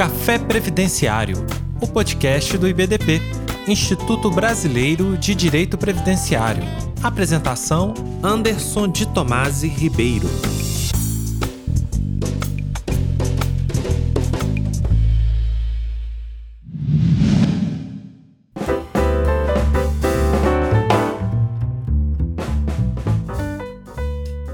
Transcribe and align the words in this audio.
Café 0.00 0.38
Previdenciário, 0.38 1.36
o 1.78 1.86
podcast 1.86 2.56
do 2.56 2.66
IBDP, 2.66 3.20
Instituto 3.68 4.30
Brasileiro 4.30 5.14
de 5.18 5.34
Direito 5.34 5.76
Previdenciário. 5.76 6.62
Apresentação: 7.02 7.92
Anderson 8.22 8.88
de 8.88 9.06
Tomasi 9.06 9.68
Ribeiro. 9.68 10.26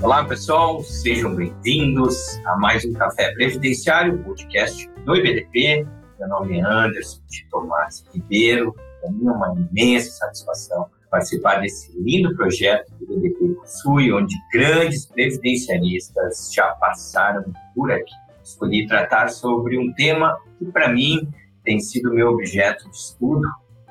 Olá, 0.02 0.24
pessoal, 0.24 0.82
sejam 0.82 1.36
bem-vindos 1.36 2.16
a 2.46 2.56
mais 2.56 2.84
um 2.84 2.92
Café 2.92 3.32
Previdenciário, 3.34 4.18
podcast 4.24 4.95
do 5.06 5.14
IBDP. 5.14 5.86
Meu 6.18 6.28
nome 6.28 6.58
é 6.58 6.62
Anderson 6.62 7.20
de 7.30 7.48
Tomás 7.48 8.04
Ribeiro. 8.12 8.74
Para 9.00 9.12
mim 9.12 9.26
é 9.26 9.30
uma 9.30 9.54
imensa 9.54 10.10
satisfação 10.10 10.90
participar 11.08 11.60
desse 11.60 11.96
lindo 11.96 12.34
projeto 12.34 12.92
que 12.98 13.04
o 13.04 13.12
IBDP 13.12 13.54
possui, 13.60 14.12
onde 14.12 14.34
grandes 14.52 15.06
previdenciaristas 15.06 16.52
já 16.52 16.66
passaram 16.74 17.44
por 17.74 17.92
aqui. 17.92 18.12
Escolhi 18.42 18.86
tratar 18.88 19.28
sobre 19.28 19.78
um 19.78 19.92
tema 19.92 20.36
que, 20.58 20.66
para 20.66 20.92
mim, 20.92 21.32
tem 21.64 21.78
sido 21.78 22.12
meu 22.12 22.28
objeto 22.28 22.90
de 22.90 22.96
estudo 22.96 23.46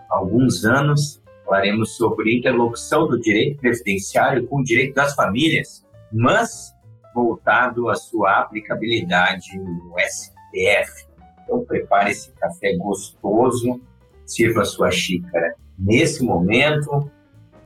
há 0.09 0.18
alguns 0.18 0.66
anos. 0.66 1.22
Falaremos 1.45 1.95
sobre 1.95 2.38
interlocução 2.38 3.08
do 3.08 3.18
direito 3.20 3.62
previdenciário 3.62 4.45
com 4.48 4.59
o 4.59 4.64
direito 4.64 4.95
das 4.95 5.16
famílias 5.16 5.86
mas 6.12 6.73
voltado 7.14 7.90
à 7.90 7.95
sua 7.95 8.40
aplicabilidade 8.40 9.58
no 9.58 9.94
STF. 10.00 11.14
Então, 11.46 11.64
prepare 11.64 12.12
esse 12.12 12.32
café 12.32 12.76
gostoso, 12.76 13.80
sirva 14.26 14.66
sua 14.66 14.92
xícara. 14.92 15.54
Nesse 15.78 16.24
momento, 16.24 17.10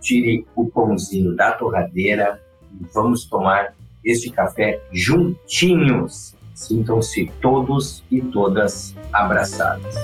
tire 0.02 0.46
o 0.56 0.70
pãozinho 0.70 1.36
da 1.36 1.54
torradeira 1.54 2.42
e 2.80 2.86
vamos 2.94 3.26
tomar 3.26 3.74
este 4.04 4.30
café 4.30 4.82
juntinhos. 4.92 6.36
Sintam-se 6.54 7.32
todos 7.42 8.04
e 8.12 8.22
todas 8.22 8.94
abraçados. 9.14 9.96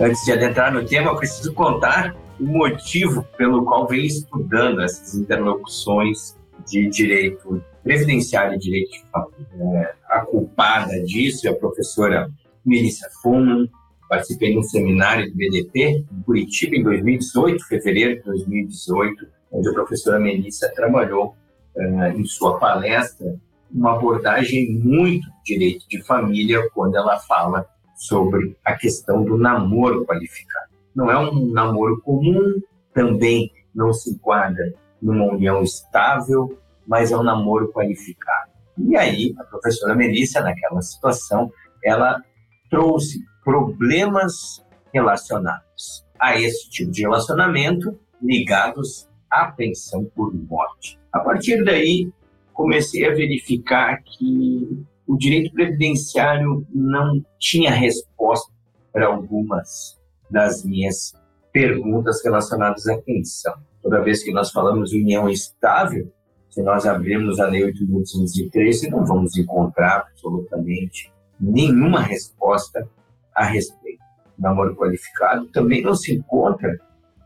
Antes 0.00 0.24
de 0.24 0.32
adentrar 0.32 0.74
no 0.74 0.84
tema, 0.84 1.12
eu 1.12 1.16
preciso 1.16 1.54
contar 1.54 2.16
o 2.40 2.44
motivo 2.44 3.22
pelo 3.36 3.64
qual 3.64 3.86
vem 3.86 4.04
estudando 4.04 4.80
essas 4.80 5.14
interlocuções 5.14 6.36
de 6.66 6.88
direito 6.88 7.62
previdenciário 7.82 8.54
e 8.54 8.58
direito 8.58 8.90
de 8.92 9.04
família. 9.10 9.78
É, 9.78 9.94
a 10.08 10.20
culpada 10.20 11.02
disso 11.04 11.46
é 11.46 11.50
a 11.50 11.54
professora 11.54 12.30
Melissa 12.64 13.08
Fuman. 13.22 13.68
Participei 14.08 14.52
de 14.52 14.58
um 14.58 14.62
seminário 14.62 15.30
do 15.30 15.36
BDP 15.36 16.04
em 16.10 16.22
Curitiba 16.22 16.76
em 16.76 16.82
2018, 16.82 17.66
fevereiro 17.66 18.16
de 18.16 18.22
2018, 18.24 19.26
onde 19.50 19.68
a 19.68 19.72
professora 19.72 20.20
Melissa 20.20 20.70
trabalhou 20.74 21.34
uh, 21.76 22.04
em 22.18 22.24
sua 22.24 22.58
palestra 22.58 23.34
uma 23.70 23.96
abordagem 23.96 24.78
muito 24.78 25.26
direito 25.44 25.88
de 25.88 26.02
família 26.02 26.68
quando 26.74 26.96
ela 26.96 27.18
fala 27.20 27.66
sobre 27.96 28.54
a 28.62 28.74
questão 28.74 29.24
do 29.24 29.38
namoro 29.38 30.04
qualificado 30.04 30.72
não 30.94 31.10
é 31.10 31.18
um 31.18 31.50
namoro 31.50 32.00
comum, 32.02 32.60
também 32.94 33.50
não 33.74 33.92
se 33.92 34.10
enquadra 34.10 34.72
numa 35.00 35.24
união 35.24 35.62
estável, 35.62 36.58
mas 36.86 37.12
é 37.12 37.16
um 37.16 37.22
namoro 37.22 37.72
qualificado. 37.72 38.50
E 38.78 38.96
aí, 38.96 39.34
a 39.38 39.44
professora 39.44 39.94
Melissa, 39.94 40.40
naquela 40.40 40.80
situação, 40.80 41.52
ela 41.84 42.22
trouxe 42.70 43.20
problemas 43.44 44.64
relacionados 44.92 46.04
a 46.18 46.38
esse 46.38 46.70
tipo 46.70 46.90
de 46.90 47.02
relacionamento 47.02 47.98
ligados 48.22 49.08
à 49.30 49.46
pensão 49.46 50.04
por 50.14 50.32
morte. 50.34 50.98
A 51.12 51.20
partir 51.20 51.64
daí, 51.64 52.10
comecei 52.52 53.06
a 53.06 53.14
verificar 53.14 54.02
que 54.02 54.84
o 55.06 55.16
direito 55.16 55.52
previdenciário 55.52 56.66
não 56.72 57.24
tinha 57.38 57.70
resposta 57.70 58.52
para 58.92 59.06
algumas 59.06 59.98
das 60.30 60.64
minhas 60.64 61.12
perguntas 61.52 62.22
relacionadas 62.24 62.86
à 62.86 62.96
pensão. 62.98 63.54
Toda 63.82 64.02
vez 64.02 64.22
que 64.22 64.32
nós 64.32 64.50
falamos 64.50 64.92
união 64.92 65.28
estável, 65.28 66.10
se 66.52 66.62
nós 66.62 66.84
abrirmos 66.84 67.40
a 67.40 67.46
Lei 67.46 67.62
8.213, 67.72 68.90
não 68.90 69.06
vamos 69.06 69.38
encontrar 69.38 70.00
absolutamente 70.00 71.10
nenhuma 71.40 72.02
resposta 72.02 72.86
a 73.34 73.42
respeito. 73.42 74.02
O 74.38 74.42
namoro 74.42 74.76
qualificado 74.76 75.46
também 75.46 75.80
não 75.80 75.94
se 75.94 76.14
encontra 76.14 76.78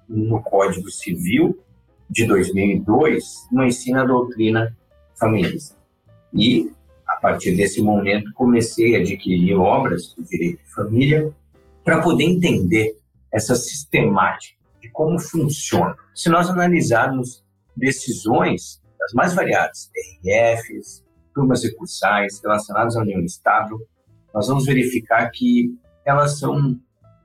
no 0.09 0.41
Código 0.41 0.89
Civil 0.89 1.59
de 2.09 2.25
2002, 2.25 3.49
no 3.51 3.65
ensino 3.65 4.01
a 4.01 4.05
doutrina 4.05 4.77
familista. 5.19 5.77
E, 6.33 6.71
a 7.05 7.17
partir 7.17 7.57
desse 7.57 7.83
momento, 7.83 8.33
comecei 8.33 8.95
a 8.95 9.01
adquirir 9.01 9.57
obras 9.57 10.15
do 10.15 10.23
direito 10.23 10.63
de 10.63 10.73
família 10.73 11.35
para 11.83 12.01
poder 12.01 12.23
entender 12.23 12.97
essa 13.33 13.57
sistemática 13.57 14.57
de 14.81 14.89
como 14.89 15.19
funciona. 15.19 15.97
Se 16.15 16.29
nós 16.29 16.49
analisarmos 16.49 17.45
decisões 17.77 18.81
das 19.07 19.13
mais 19.13 19.35
variadas, 19.35 19.89
TRFs, 20.23 21.05
turmas 21.33 21.63
recursais 21.63 22.41
relacionadas 22.43 22.97
à 22.97 23.01
união 23.01 23.21
estável, 23.21 23.79
nós 24.35 24.49
vamos 24.49 24.67
verificar 24.67 25.31
que 25.31 25.73
elas 26.05 26.39
são 26.39 26.79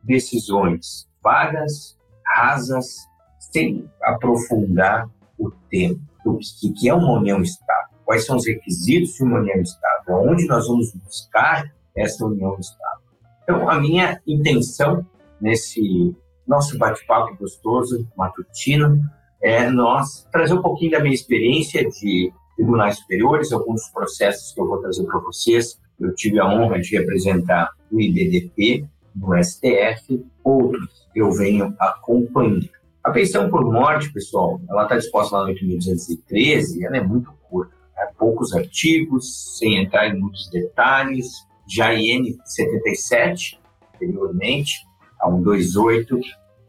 decisões 0.04 1.10
vagas, 1.24 1.98
rasas, 2.26 2.98
sem 3.40 3.90
aprofundar 4.04 5.10
o 5.38 5.50
tema 5.70 6.00
do 6.24 6.38
que 6.38 6.88
é 6.88 6.94
uma 6.94 7.14
união 7.14 7.42
estável, 7.42 7.98
quais 8.06 8.26
são 8.26 8.36
os 8.38 8.46
requisitos 8.46 9.16
de 9.16 9.24
uma 9.24 9.40
união 9.40 9.60
estável, 9.60 10.16
onde 10.30 10.46
nós 10.46 10.68
vamos 10.68 10.94
buscar 10.94 11.74
essa 11.96 12.26
união 12.26 12.56
estável. 12.60 13.02
Então, 13.44 13.68
a 13.68 13.80
minha 13.80 14.22
intenção 14.28 15.06
nesse 15.40 16.16
nosso 16.48 16.78
bate-papo 16.78 17.36
gostoso, 17.38 18.08
matutino, 18.16 19.04
é 19.42 19.70
nós 19.70 20.28
trazer 20.32 20.54
um 20.54 20.62
pouquinho 20.62 20.92
da 20.92 21.00
minha 21.00 21.14
experiência 21.14 21.90
de 21.90 22.32
tribunais 22.56 22.98
superiores, 22.98 23.52
alguns 23.52 23.90
processos 23.90 24.54
que 24.54 24.62
eu 24.62 24.68
vou 24.68 24.78
trazer 24.80 25.04
para 25.06 25.20
vocês. 25.20 25.80
Eu 26.00 26.14
tive 26.14 26.40
a 26.40 26.48
honra 26.48 26.80
de 26.80 26.96
representar 26.96 27.72
o 27.92 28.00
IBDP 28.00 28.86
no 29.16 29.36
STF, 29.44 30.24
outros 30.44 31.08
eu 31.16 31.32
venho 31.32 31.76
acompanhando. 31.80 32.70
A 33.04 33.10
pensão 33.10 33.50
por 33.50 33.66
morte, 33.66 34.14
pessoal, 34.14 34.62
ela 34.70 34.84
está 34.84 34.96
disposta 34.96 35.36
lá 35.36 35.48
no 35.48 35.54
8.213 35.54 36.78
e 36.78 36.86
ela 36.86 36.98
é 36.98 37.02
muito 37.02 37.34
curta. 37.50 37.74
Né? 37.98 38.08
Poucos 38.18 38.54
artigos, 38.54 39.58
sem 39.58 39.78
entrar 39.78 40.08
em 40.08 40.20
muitos 40.20 40.50
detalhes. 40.50 41.28
Já 41.68 41.94
IN 41.94 42.38
77, 42.46 43.60
anteriormente, 43.96 44.86
a 45.20 45.30
128, 45.30 46.20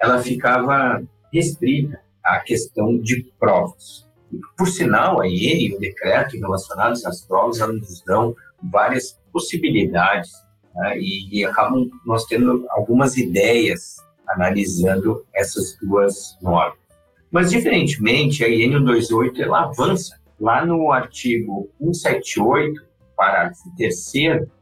ela 0.00 0.22
ficava 0.22 1.02
restrita 1.32 2.01
à 2.24 2.40
questão 2.40 2.98
de 2.98 3.24
provas. 3.38 4.08
Por 4.56 4.68
sinal, 4.68 5.20
a 5.20 5.28
IN 5.28 5.66
e 5.66 5.74
o 5.74 5.78
decreto 5.78 6.38
relacionados 6.38 7.04
às 7.04 7.20
provas 7.22 7.60
elas 7.60 7.76
nos 7.76 8.02
dão 8.02 8.34
várias 8.62 9.18
possibilidades 9.32 10.30
né, 10.74 10.98
e, 10.98 11.40
e 11.40 11.44
acabam 11.44 11.88
nós 12.06 12.24
tendo 12.24 12.64
algumas 12.70 13.16
ideias 13.16 13.96
analisando 14.26 15.24
essas 15.34 15.76
duas 15.82 16.38
normas. 16.40 16.78
Mas, 17.30 17.50
diferentemente, 17.50 18.44
a 18.44 18.48
IN 18.48 18.72
128 18.72 19.42
ela 19.42 19.64
avança. 19.64 20.20
Lá 20.38 20.66
no 20.66 20.90
artigo 20.90 21.70
178, 21.78 22.82
parágrafo 23.16 23.62
3 23.76 24.12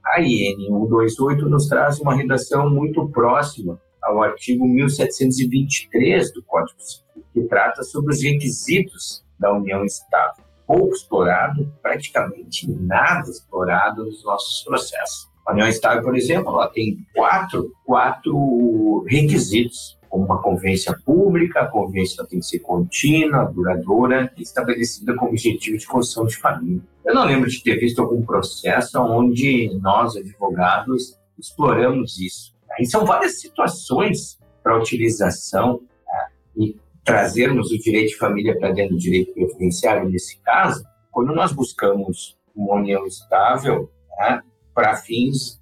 a 0.04 0.20
IN 0.20 0.56
128 0.68 1.48
nos 1.48 1.66
traz 1.66 1.98
uma 2.00 2.14
redação 2.14 2.68
muito 2.70 3.08
próxima 3.08 3.80
ao 4.02 4.22
artigo 4.22 4.66
1723 4.66 6.32
do 6.32 6.42
Código 6.44 6.78
Civil, 6.80 7.04
que 7.32 7.42
trata 7.42 7.82
sobre 7.82 8.14
os 8.14 8.22
requisitos 8.22 9.24
da 9.38 9.52
união 9.52 9.84
estável. 9.84 10.44
Pouco 10.66 10.94
explorado, 10.94 11.72
praticamente 11.82 12.70
nada 12.70 13.28
explorado 13.28 14.04
nos 14.04 14.24
nossos 14.24 14.62
processos. 14.62 15.28
A 15.46 15.52
união 15.52 15.68
estável, 15.68 16.02
por 16.02 16.16
exemplo, 16.16 16.52
ela 16.52 16.68
tem 16.68 17.04
quatro, 17.14 17.72
quatro 17.84 19.04
requisitos 19.08 19.98
como 20.10 20.24
uma 20.24 20.42
convivência 20.42 20.92
pública, 21.04 21.60
a 21.60 21.66
convivência 21.66 22.26
tem 22.26 22.40
que 22.40 22.46
ser 22.46 22.58
contínua, 22.58 23.44
duradoura, 23.44 24.30
estabelecida 24.36 25.14
com 25.14 25.26
objetivo 25.26 25.78
de 25.78 25.86
construção 25.86 26.26
de 26.26 26.36
família. 26.36 26.82
Eu 27.04 27.14
não 27.14 27.24
lembro 27.24 27.48
de 27.48 27.62
ter 27.62 27.78
visto 27.78 28.02
algum 28.02 28.20
processo 28.22 29.00
onde 29.00 29.70
nós, 29.80 30.16
advogados, 30.16 31.16
exploramos 31.38 32.18
isso. 32.18 32.52
E 32.78 32.86
são 32.86 33.06
várias 33.06 33.40
situações 33.40 34.38
para 34.62 34.76
utilização 34.76 35.80
tá? 36.04 36.28
e 36.56 36.76
trazermos 37.04 37.70
o 37.70 37.78
direito 37.78 38.10
de 38.10 38.16
família 38.16 38.58
para 38.58 38.72
dentro 38.72 38.94
do 38.94 39.00
direito 39.00 39.32
previdenciário, 39.32 40.08
nesse 40.08 40.38
caso, 40.40 40.84
quando 41.10 41.34
nós 41.34 41.52
buscamos 41.52 42.38
uma 42.54 42.76
união 42.76 43.06
estável 43.06 43.90
né, 44.18 44.42
para 44.74 44.96
fins 44.96 45.60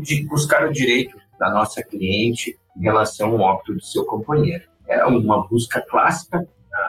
de 0.00 0.24
buscar 0.26 0.68
o 0.68 0.72
direito 0.72 1.16
da 1.38 1.50
nossa 1.50 1.82
cliente 1.82 2.58
em 2.76 2.82
relação 2.82 3.32
ao 3.32 3.40
óbito 3.40 3.74
do 3.74 3.84
seu 3.84 4.04
companheiro. 4.04 4.64
É 4.86 5.04
uma 5.04 5.46
busca 5.46 5.80
clássica 5.82 6.38
né, 6.38 6.46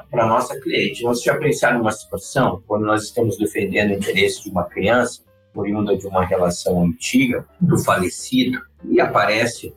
para 0.09 0.23
a 0.23 0.27
nossa 0.27 0.59
cliente. 0.59 1.03
Nós 1.03 1.21
já 1.21 1.37
pensaram 1.37 1.79
numa 1.79 1.91
situação, 1.91 2.61
quando 2.67 2.85
nós 2.85 3.03
estamos 3.03 3.37
defendendo 3.37 3.91
o 3.91 3.93
interesse 3.93 4.43
de 4.43 4.49
uma 4.49 4.65
criança, 4.65 5.21
oriunda 5.53 5.97
de 5.97 6.05
uma 6.05 6.23
relação 6.23 6.83
antiga 6.83 7.45
do 7.59 7.77
falecido, 7.79 8.61
e 8.85 9.01
aparece 9.01 9.73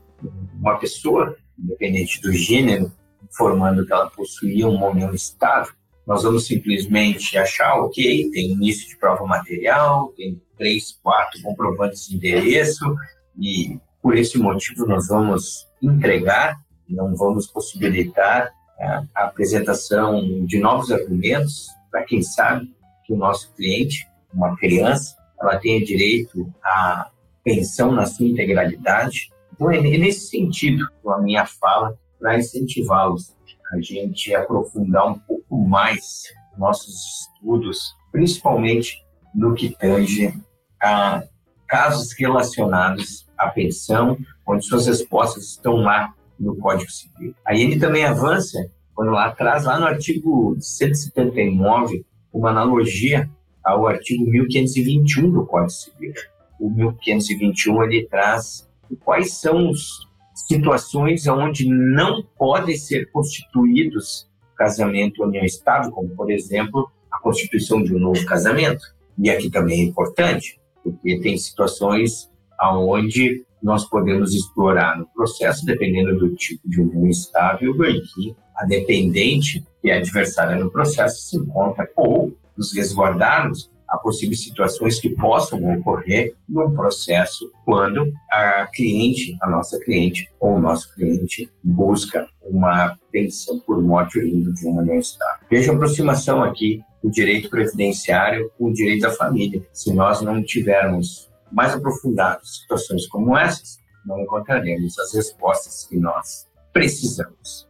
uma 0.60 0.78
pessoa, 0.78 1.36
independente 1.58 2.20
do 2.20 2.32
gênero, 2.32 2.92
informando 3.30 3.86
que 3.86 3.92
ela 3.92 4.10
possuía 4.10 4.66
um 4.66 4.84
união 4.84 5.14
estável, 5.14 5.72
nós 6.06 6.22
vamos 6.24 6.46
simplesmente 6.46 7.38
achar, 7.38 7.76
ok, 7.76 8.30
tem 8.30 8.52
início 8.52 8.88
de 8.88 8.96
prova 8.96 9.24
material, 9.26 10.12
tem 10.16 10.42
três, 10.58 10.98
quatro 11.02 11.40
comprovantes 11.40 12.08
de 12.08 12.16
endereço, 12.16 12.96
e 13.38 13.78
por 14.02 14.16
esse 14.16 14.36
motivo 14.38 14.86
nós 14.86 15.08
vamos 15.08 15.68
entregar, 15.80 16.60
não 16.88 17.14
vamos 17.14 17.46
possibilitar 17.46 18.50
a, 18.80 19.04
a 19.14 19.24
apresentação 19.26 20.44
de 20.44 20.58
novos 20.58 20.90
argumentos 20.90 21.68
para 21.90 22.02
quem 22.02 22.22
sabe 22.22 22.74
que 23.04 23.12
o 23.12 23.16
nosso 23.16 23.52
cliente, 23.54 24.06
uma 24.34 24.56
criança, 24.56 25.16
ela 25.40 25.58
tenha 25.58 25.84
direito 25.84 26.52
à 26.62 27.10
pensão 27.42 27.92
na 27.92 28.06
sua 28.06 28.26
integralidade. 28.26 29.30
Então, 29.52 29.70
é 29.70 29.80
nesse 29.80 30.28
sentido 30.28 30.88
a 31.06 31.18
minha 31.18 31.46
fala 31.46 31.96
para 32.20 32.38
incentivá-los 32.38 33.34
a 33.72 33.80
gente 33.80 34.34
aprofundar 34.34 35.06
um 35.08 35.18
pouco 35.18 35.56
mais 35.56 36.24
nossos 36.58 37.22
estudos, 37.22 37.94
principalmente 38.10 39.04
no 39.34 39.54
que 39.54 39.70
tange 39.70 40.34
a 40.82 41.22
casos 41.68 42.12
relacionados 42.18 43.28
à 43.38 43.48
pensão, 43.48 44.18
onde 44.44 44.66
suas 44.66 44.86
respostas 44.86 45.44
estão 45.44 45.76
lá 45.76 46.12
no 46.38 46.56
Código 46.56 46.90
Civil. 46.90 47.32
Aí 47.46 47.62
ele 47.62 47.78
também 47.78 48.04
avança, 48.04 48.58
quando 48.92 49.12
lá 49.12 49.26
atrás, 49.26 49.64
lá 49.64 49.78
no 49.78 49.86
artigo 49.86 50.56
179, 50.58 52.04
uma 52.32 52.50
analogia 52.50 53.30
ao 53.62 53.86
artigo 53.86 54.28
1521 54.28 55.30
do 55.30 55.46
Código 55.46 55.70
Civil. 55.70 56.14
O 56.58 56.68
1521 56.68 57.84
ele 57.84 58.06
traz 58.06 58.68
quais 59.04 59.34
são 59.34 59.70
os 59.70 60.09
situações 60.34 61.26
onde 61.26 61.68
não 61.68 62.22
podem 62.38 62.76
ser 62.76 63.10
constituídos 63.10 64.28
casamento 64.56 65.24
união 65.24 65.44
estável, 65.44 65.90
como, 65.90 66.10
por 66.10 66.30
exemplo, 66.30 66.90
a 67.10 67.18
constituição 67.18 67.82
de 67.82 67.94
um 67.94 67.98
novo 67.98 68.22
casamento. 68.26 68.82
E 69.18 69.30
aqui 69.30 69.50
também 69.50 69.80
é 69.80 69.84
importante, 69.84 70.60
porque 70.84 71.18
tem 71.20 71.38
situações 71.38 72.30
aonde 72.58 73.44
nós 73.62 73.88
podemos 73.88 74.34
explorar 74.34 74.98
no 74.98 75.06
processo, 75.06 75.64
dependendo 75.64 76.18
do 76.18 76.34
tipo 76.34 76.68
de 76.68 76.80
união 76.80 77.08
estável, 77.08 77.74
que 77.74 78.36
a 78.54 78.66
dependente 78.66 79.64
e 79.82 79.90
a 79.90 79.96
adversária 79.96 80.56
no 80.56 80.70
processo 80.70 81.22
se 81.22 81.36
encontra 81.38 81.88
ou 81.96 82.34
nos 82.56 82.74
resguardarmos 82.74 83.70
a 83.90 83.98
possíveis 83.98 84.42
situações 84.42 85.00
que 85.00 85.10
possam 85.10 85.62
ocorrer 85.74 86.34
num 86.48 86.72
processo 86.72 87.50
quando 87.64 88.12
a 88.30 88.66
cliente, 88.72 89.36
a 89.42 89.50
nossa 89.50 89.80
cliente 89.80 90.30
ou 90.38 90.54
o 90.54 90.60
nosso 90.60 90.94
cliente 90.94 91.50
busca 91.62 92.28
uma 92.42 92.96
pensão 93.10 93.58
por 93.60 93.82
morte 93.82 94.18
oriunda 94.18 94.52
de 94.52 94.66
uma 94.66 94.82
bem-estar. 94.82 95.40
Veja 95.50 95.72
a 95.72 95.74
aproximação 95.74 96.42
aqui 96.42 96.80
do 97.02 97.10
direito 97.10 97.50
previdenciário 97.50 98.50
com 98.56 98.66
o 98.66 98.72
direito 98.72 99.02
da 99.02 99.10
família. 99.10 99.62
Se 99.72 99.92
nós 99.92 100.20
não 100.20 100.42
tivermos 100.42 101.28
mais 101.50 101.74
aprofundados 101.74 102.60
situações 102.60 103.06
como 103.08 103.36
essas, 103.36 103.80
não 104.06 104.20
encontraremos 104.20 104.98
as 104.98 105.12
respostas 105.14 105.86
que 105.88 105.98
nós 105.98 106.46
precisamos. 106.72 107.68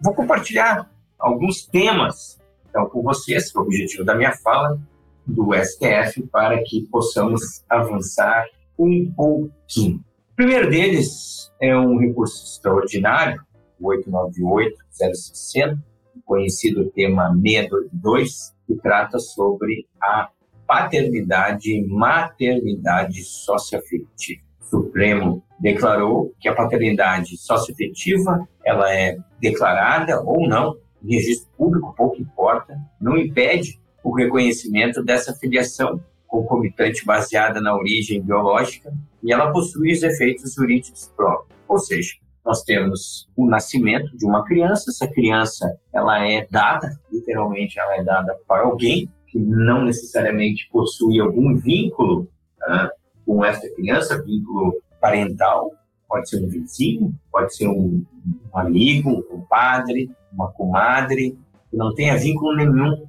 Vou 0.00 0.14
compartilhar 0.14 0.90
alguns 1.18 1.66
temas 1.66 2.38
então, 2.74 2.86
com 2.86 3.02
vocês, 3.02 3.54
o 3.54 3.60
objetivo 3.60 4.04
da 4.04 4.16
minha 4.16 4.32
fala, 4.32 4.76
do 5.26 5.54
STF 5.54 6.22
para 6.30 6.62
que 6.62 6.86
possamos 6.90 7.64
avançar 7.68 8.44
um 8.78 9.12
pouquinho. 9.14 9.96
O 10.32 10.36
primeiro 10.36 10.68
deles 10.68 11.52
é 11.60 11.76
um 11.76 11.98
recurso 11.98 12.44
extraordinário, 12.44 13.40
o 13.80 13.88
898-060, 13.88 15.78
conhecido 16.24 16.90
tema 16.90 17.32
622, 17.40 18.54
que 18.66 18.74
trata 18.76 19.18
sobre 19.18 19.86
a 20.00 20.28
paternidade 20.66 21.70
e 21.70 21.86
maternidade 21.86 23.22
socioafetiva. 23.22 24.42
O 24.60 24.64
Supremo 24.64 25.44
declarou 25.60 26.34
que 26.40 26.48
a 26.48 26.54
paternidade 26.54 27.36
socioafetiva 27.36 28.48
ela 28.64 28.92
é 28.92 29.18
declarada 29.40 30.20
ou 30.22 30.48
não 30.48 30.76
em 31.02 31.14
registro 31.14 31.48
público, 31.56 31.94
pouco 31.96 32.20
importa, 32.20 32.78
não 33.00 33.16
impede 33.16 33.78
o 34.04 34.14
reconhecimento 34.14 35.02
dessa 35.02 35.34
filiação 35.34 35.98
concomitante 36.28 37.04
baseada 37.06 37.60
na 37.60 37.74
origem 37.74 38.20
biológica 38.20 38.92
e 39.22 39.32
ela 39.32 39.50
possui 39.50 39.92
os 39.92 40.02
efeitos 40.02 40.52
jurídicos 40.52 41.10
próprios. 41.16 41.58
Ou 41.66 41.78
seja, 41.78 42.14
nós 42.44 42.62
temos 42.62 43.26
o 43.34 43.46
nascimento 43.46 44.14
de 44.16 44.26
uma 44.26 44.44
criança, 44.44 44.90
essa 44.90 45.08
criança 45.08 45.78
ela 45.92 46.22
é 46.22 46.46
dada, 46.50 47.00
literalmente 47.10 47.80
ela 47.80 47.96
é 47.96 48.04
dada 48.04 48.38
para 48.46 48.64
alguém 48.64 49.08
que 49.28 49.38
não 49.38 49.84
necessariamente 49.84 50.68
possui 50.70 51.18
algum 51.18 51.56
vínculo 51.56 52.28
né, 52.68 52.90
com 53.24 53.42
essa 53.42 53.66
criança, 53.74 54.22
vínculo 54.22 54.74
parental, 55.00 55.72
pode 56.06 56.28
ser 56.28 56.44
um 56.44 56.48
vizinho, 56.48 57.14
pode 57.32 57.56
ser 57.56 57.68
um, 57.68 58.04
um 58.52 58.58
amigo, 58.58 59.10
um 59.10 59.22
compadre, 59.22 60.10
uma 60.30 60.52
comadre, 60.52 61.38
que 61.70 61.76
não 61.76 61.94
tenha 61.94 62.18
vínculo 62.18 62.54
nenhum 62.54 63.06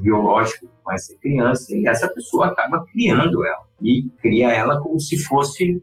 biológico 0.00 0.68
com 0.82 0.92
essa 0.92 1.14
criança 1.18 1.74
e 1.74 1.86
essa 1.86 2.08
pessoa 2.08 2.46
acaba 2.46 2.84
criando 2.92 3.44
ela 3.44 3.64
e 3.82 4.08
cria 4.20 4.52
ela 4.52 4.80
como 4.80 4.98
se 5.00 5.18
fosse 5.18 5.82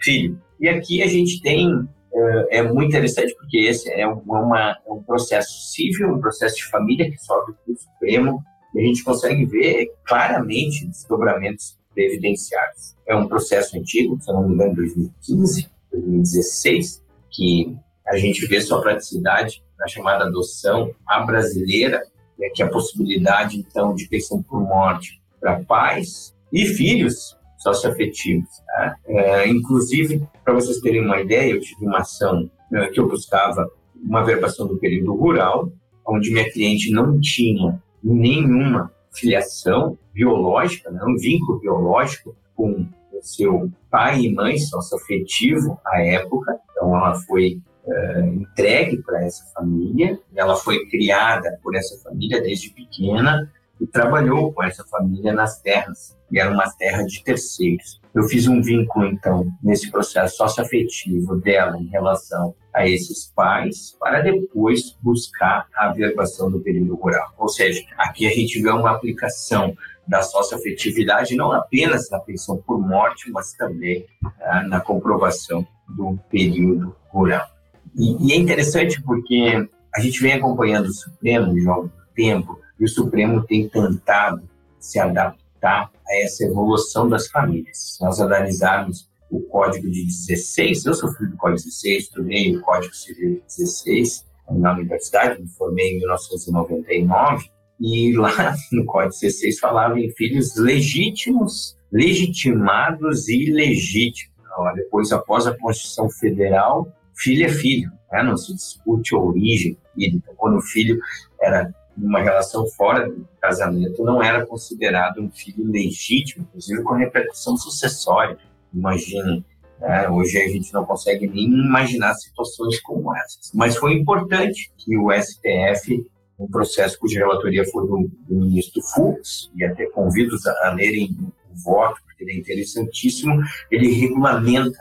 filho. 0.00 0.40
E 0.60 0.68
aqui 0.68 1.02
a 1.02 1.06
gente 1.06 1.40
tem 1.40 1.88
é, 2.14 2.58
é 2.58 2.62
muito 2.62 2.88
interessante 2.88 3.34
porque 3.34 3.58
esse 3.58 3.90
é, 3.90 4.06
uma, 4.06 4.76
é 4.86 4.92
um 4.92 5.02
processo 5.02 5.72
civil, 5.72 6.14
um 6.14 6.20
processo 6.20 6.56
de 6.56 6.64
família 6.64 7.10
que 7.10 7.18
sobe 7.18 7.54
para 7.64 7.72
o 7.72 7.76
Supremo 7.76 8.44
e 8.74 8.80
a 8.80 8.84
gente 8.84 9.02
consegue 9.02 9.44
ver 9.46 9.92
claramente 10.04 10.86
desdobramentos 10.86 11.78
previdenciários. 11.94 12.94
É 13.06 13.14
um 13.14 13.28
processo 13.28 13.78
antigo, 13.78 14.18
se 14.20 14.32
não 14.32 14.48
me 14.48 14.54
engano, 14.54 14.74
2015, 14.74 15.70
2016, 15.92 17.02
que 17.30 17.76
a 18.06 18.16
gente 18.16 18.46
vê 18.46 18.60
sua 18.60 18.80
praticidade 18.80 19.62
na 19.78 19.86
chamada 19.86 20.24
adoção 20.24 20.94
à 21.06 21.20
brasileira 21.20 22.02
é 22.40 22.48
que 22.50 22.62
a 22.62 22.68
possibilidade, 22.68 23.58
então, 23.58 23.94
de 23.94 24.08
pensão 24.08 24.42
por 24.42 24.60
morte 24.60 25.20
para 25.40 25.62
pais 25.64 26.34
e 26.52 26.66
filhos 26.66 27.36
socioafetivos. 27.58 28.48
Tá? 28.66 28.96
É, 29.06 29.48
inclusive, 29.48 30.26
para 30.44 30.54
vocês 30.54 30.80
terem 30.80 31.04
uma 31.04 31.20
ideia, 31.20 31.52
eu 31.52 31.60
tive 31.60 31.86
uma 31.86 31.98
ação 31.98 32.50
é, 32.72 32.88
que 32.88 33.00
eu 33.00 33.08
buscava 33.08 33.70
uma 33.96 34.24
verbação 34.24 34.66
do 34.66 34.78
período 34.78 35.14
rural, 35.14 35.70
onde 36.06 36.32
minha 36.32 36.50
cliente 36.50 36.90
não 36.90 37.20
tinha 37.20 37.80
nenhuma 38.02 38.90
filiação 39.12 39.96
biológica, 40.12 40.90
né, 40.90 41.00
um 41.06 41.16
vínculo 41.16 41.60
biológico 41.60 42.34
com 42.56 42.86
o 43.12 43.22
seu 43.22 43.70
pai 43.90 44.22
e 44.22 44.34
mãe 44.34 44.58
socioafetivo 44.58 45.78
à 45.86 46.02
época. 46.02 46.58
Então, 46.70 46.96
ela 46.96 47.14
foi 47.14 47.60
uh, 47.92 48.24
entregue 48.34 49.02
para 49.02 49.24
essa 49.24 49.44
família. 49.52 50.18
Ela 50.34 50.56
foi 50.56 50.86
criada 50.86 51.58
por 51.62 51.76
essa 51.76 51.98
família 52.02 52.40
desde 52.40 52.70
pequena 52.70 53.50
e 53.80 53.86
trabalhou 53.86 54.52
com 54.52 54.62
essa 54.62 54.84
família 54.84 55.32
nas 55.32 55.60
terras, 55.60 56.16
e 56.30 56.38
era 56.38 56.50
uma 56.50 56.70
terra 56.70 57.02
de 57.02 57.22
terceiros. 57.24 58.00
Eu 58.14 58.22
fiz 58.24 58.46
um 58.46 58.62
vínculo, 58.62 59.06
então, 59.06 59.46
nesse 59.62 59.90
processo 59.90 60.36
socioafetivo 60.36 61.36
dela 61.40 61.76
em 61.78 61.88
relação 61.88 62.54
a 62.72 62.86
esses 62.86 63.32
pais, 63.34 63.96
para 63.98 64.20
depois 64.20 64.96
buscar 65.02 65.66
a 65.74 65.88
averbação 65.88 66.50
do 66.50 66.60
período 66.60 66.94
rural. 66.94 67.34
Ou 67.36 67.48
seja, 67.48 67.82
aqui 67.98 68.26
a 68.26 68.30
gente 68.30 68.62
vê 68.62 68.70
uma 68.70 68.92
aplicação 68.92 69.76
da 70.06 70.22
socioafetividade 70.22 71.34
não 71.34 71.52
apenas 71.52 72.08
na 72.10 72.20
pensão 72.20 72.56
por 72.58 72.78
morte, 72.78 73.30
mas 73.30 73.52
também 73.54 74.06
ah, 74.40 74.62
na 74.62 74.80
comprovação 74.80 75.66
do 75.88 76.18
período 76.30 76.94
rural. 77.08 77.51
E, 77.94 78.28
e, 78.28 78.32
é 78.32 78.36
interessante 78.36 79.02
porque 79.02 79.68
a 79.94 80.00
gente 80.00 80.20
vem 80.20 80.32
acompanhando 80.32 80.86
o 80.86 80.92
Supremo 80.92 81.58
já 81.60 81.70
há 81.70 81.74
algum 81.74 81.90
tempo 82.14 82.58
e 82.80 82.84
o 82.84 82.88
Supremo 82.88 83.42
tem 83.44 83.68
tentado 83.68 84.42
se 84.78 84.98
adaptar 84.98 85.90
a 86.06 86.16
essa 86.22 86.44
evolução 86.44 87.08
das 87.08 87.28
famílias. 87.28 87.78
Se 87.78 88.02
nós 88.02 88.20
analisarmos 88.20 89.08
o 89.30 89.40
Código 89.40 89.90
de 89.90 90.04
16, 90.04 90.84
eu 90.84 90.94
sou 90.94 91.12
filho 91.14 91.30
do 91.30 91.36
Código 91.36 91.62
16, 91.64 92.04
estudei 92.04 92.56
o 92.56 92.60
Código 92.60 92.94
Civil 92.94 93.36
de 93.36 93.42
16 93.46 94.26
na 94.50 94.72
universidade, 94.72 95.40
me 95.40 95.48
formei 95.48 95.94
em 95.94 95.98
1999, 95.98 97.50
E 97.80 98.12
lá 98.16 98.54
no 98.72 98.84
Código 98.84 99.12
16 99.20 99.58
falava 99.58 99.98
em 99.98 100.10
filhos 100.10 100.56
legítimos, 100.56 101.76
legitimados 101.90 103.28
e 103.28 103.48
ilegítimos. 103.48 104.32
Depois, 104.74 105.10
após 105.12 105.46
a 105.46 105.56
Constituição 105.56 106.10
Federal, 106.10 106.86
filho 107.14 107.46
é 107.46 107.48
filho, 107.48 107.90
né? 108.10 108.22
não 108.22 108.36
se 108.36 108.54
discute 108.54 109.14
a 109.14 109.18
origem 109.18 109.76
então, 109.96 110.34
Quando 110.36 110.56
o 110.56 110.62
filho 110.62 110.98
era 111.40 111.72
uma 111.96 112.22
relação 112.22 112.66
fora 112.68 113.08
do 113.08 113.28
casamento, 113.40 114.02
não 114.02 114.22
era 114.22 114.46
considerado 114.46 115.20
um 115.20 115.30
filho 115.30 115.70
legítimo, 115.70 116.46
inclusive 116.48 116.82
com 116.82 116.94
repercussão 116.94 117.56
sucessória. 117.56 118.38
Imagine, 118.72 119.44
né? 119.78 120.08
hoje 120.08 120.38
a 120.38 120.48
gente 120.48 120.72
não 120.72 120.84
consegue 120.84 121.28
nem 121.28 121.44
imaginar 121.44 122.14
situações 122.14 122.80
como 122.80 123.14
essas. 123.16 123.52
Mas 123.54 123.76
foi 123.76 123.92
importante 123.94 124.72
que 124.78 124.96
o 124.96 125.12
STF, 125.12 126.06
um 126.38 126.48
processo 126.48 126.98
cuja 126.98 127.20
relatoria 127.20 127.64
foi 127.66 127.86
do, 127.86 128.10
do 128.26 128.40
ministro 128.40 128.80
Fux, 128.94 129.50
e 129.54 129.64
até 129.64 129.86
convido 129.86 130.34
a, 130.46 130.68
a 130.68 130.74
lerem 130.74 131.14
o 131.50 131.62
voto, 131.62 132.00
porque 132.06 132.24
ele 132.24 132.32
é 132.32 132.36
interessantíssimo, 132.36 133.42
ele 133.70 133.92
regulamenta 133.92 134.78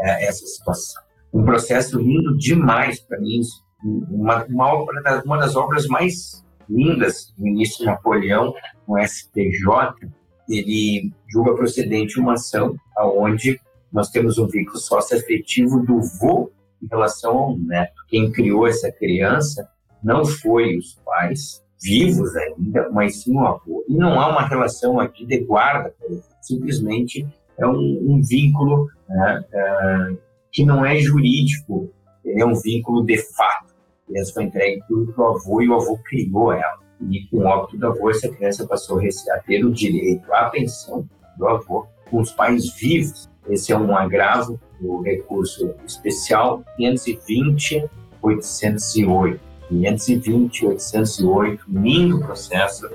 é, 0.00 0.26
essa 0.26 0.46
situação. 0.46 1.03
Um 1.34 1.44
processo 1.44 1.98
lindo 1.98 2.36
demais 2.38 3.00
para 3.00 3.20
mim, 3.20 3.40
uma, 3.84 4.44
uma, 4.44 4.72
obra 4.72 5.22
uma 5.26 5.36
das 5.36 5.56
obras 5.56 5.86
mais 5.88 6.44
lindas 6.70 7.34
do 7.36 7.42
ministro 7.42 7.84
Napoleão, 7.84 8.54
no 8.86 8.96
STJ, 9.04 10.08
ele 10.48 11.12
julga 11.28 11.54
procedente 11.54 12.20
uma 12.20 12.34
ação 12.34 12.76
onde 12.98 13.60
nós 13.92 14.10
temos 14.10 14.38
um 14.38 14.46
vínculo 14.46 14.78
sócio-afetivo 14.78 15.84
do 15.84 16.00
vô 16.20 16.52
em 16.80 16.86
relação 16.86 17.36
ao 17.36 17.58
neto. 17.58 17.94
Quem 18.08 18.30
criou 18.30 18.66
essa 18.68 18.92
criança 18.92 19.68
não 20.02 20.24
foi 20.24 20.76
os 20.76 20.94
pais, 21.04 21.64
vivos 21.82 22.30
ainda, 22.36 22.88
mas 22.90 23.22
sim 23.22 23.36
o 23.36 23.40
avô. 23.40 23.84
E 23.88 23.94
não 23.96 24.20
há 24.20 24.28
uma 24.28 24.46
relação 24.46 25.00
aqui 25.00 25.26
de 25.26 25.38
guarda, 25.40 25.92
simplesmente 26.40 27.26
é 27.58 27.66
um, 27.66 27.98
um 28.08 28.22
vínculo 28.22 28.88
né, 29.08 29.44
uh, 29.52 30.18
que 30.54 30.64
não 30.64 30.86
é 30.86 30.96
jurídico, 30.96 31.92
é 32.24 32.46
um 32.46 32.54
vínculo 32.54 33.04
de 33.04 33.18
fato 33.18 33.74
criança 34.06 34.32
foi 34.32 34.44
entregue 34.44 34.82
para 35.14 35.24
o 35.24 35.36
avô 35.36 35.62
e 35.62 35.68
o 35.68 35.74
avô 35.74 35.98
criou 35.98 36.52
ela. 36.52 36.78
E 37.10 37.26
com 37.28 37.38
o 37.38 37.44
óbito 37.44 37.76
do 37.76 37.86
avô, 37.86 38.10
essa 38.10 38.28
criança 38.28 38.66
passou 38.66 38.98
a 38.98 39.38
ter 39.40 39.64
o 39.64 39.72
direito 39.72 40.32
à 40.32 40.48
pensão 40.50 41.08
do 41.36 41.48
avô 41.48 41.86
com 42.10 42.20
os 42.20 42.30
pais 42.30 42.72
vivos. 42.76 43.28
Esse 43.48 43.72
é 43.72 43.78
um 43.78 43.94
agravo 43.96 44.58
do 44.80 45.02
recurso 45.02 45.74
especial 45.84 46.62
520 46.76 47.84
808. 48.22 49.40
520 49.68 50.66
808, 50.66 51.64
lindo 51.68 52.20
processo, 52.20 52.88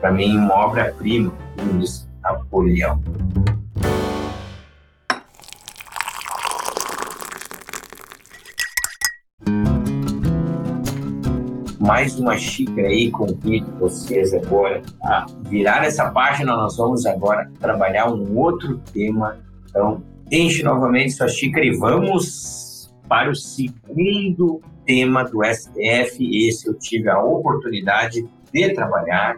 para 0.00 0.12
mim 0.12 0.36
uma 0.36 0.54
obra-prima 0.54 1.32
do 1.56 1.64
ministro 1.64 2.08
Napoleão. 2.22 3.02
Mais 11.86 12.18
uma 12.18 12.36
xícara 12.36 12.88
aí, 12.88 13.12
convido 13.12 13.70
vocês 13.78 14.34
agora 14.34 14.82
a 15.04 15.24
virar 15.48 15.84
essa 15.84 16.10
página. 16.10 16.56
Nós 16.56 16.76
vamos 16.76 17.06
agora 17.06 17.48
trabalhar 17.60 18.12
um 18.12 18.36
outro 18.36 18.78
tema. 18.92 19.38
Então, 19.70 20.02
enche 20.30 20.64
novamente 20.64 21.12
sua 21.12 21.28
xícara 21.28 21.64
e 21.64 21.76
vamos 21.76 22.92
para 23.08 23.30
o 23.30 23.36
segundo 23.36 24.60
tema 24.84 25.22
do 25.22 25.44
STF. 25.44 26.48
Esse 26.48 26.68
eu 26.68 26.74
tive 26.74 27.08
a 27.08 27.22
oportunidade 27.22 28.28
de 28.52 28.74
trabalhar. 28.74 29.36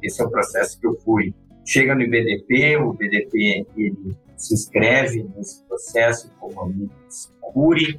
Esse 0.00 0.22
é 0.22 0.24
o 0.24 0.30
processo 0.30 0.78
que 0.78 0.86
eu 0.86 0.94
fui. 1.00 1.34
Chega 1.64 1.92
no 1.96 2.02
IBDP, 2.02 2.76
o 2.76 2.94
IBDP 2.94 3.66
ele 3.76 4.16
se 4.36 4.54
inscreve 4.54 5.28
nesse 5.36 5.64
processo 5.64 6.30
como 6.38 6.60
amigo 6.60 6.92
cure, 7.40 7.98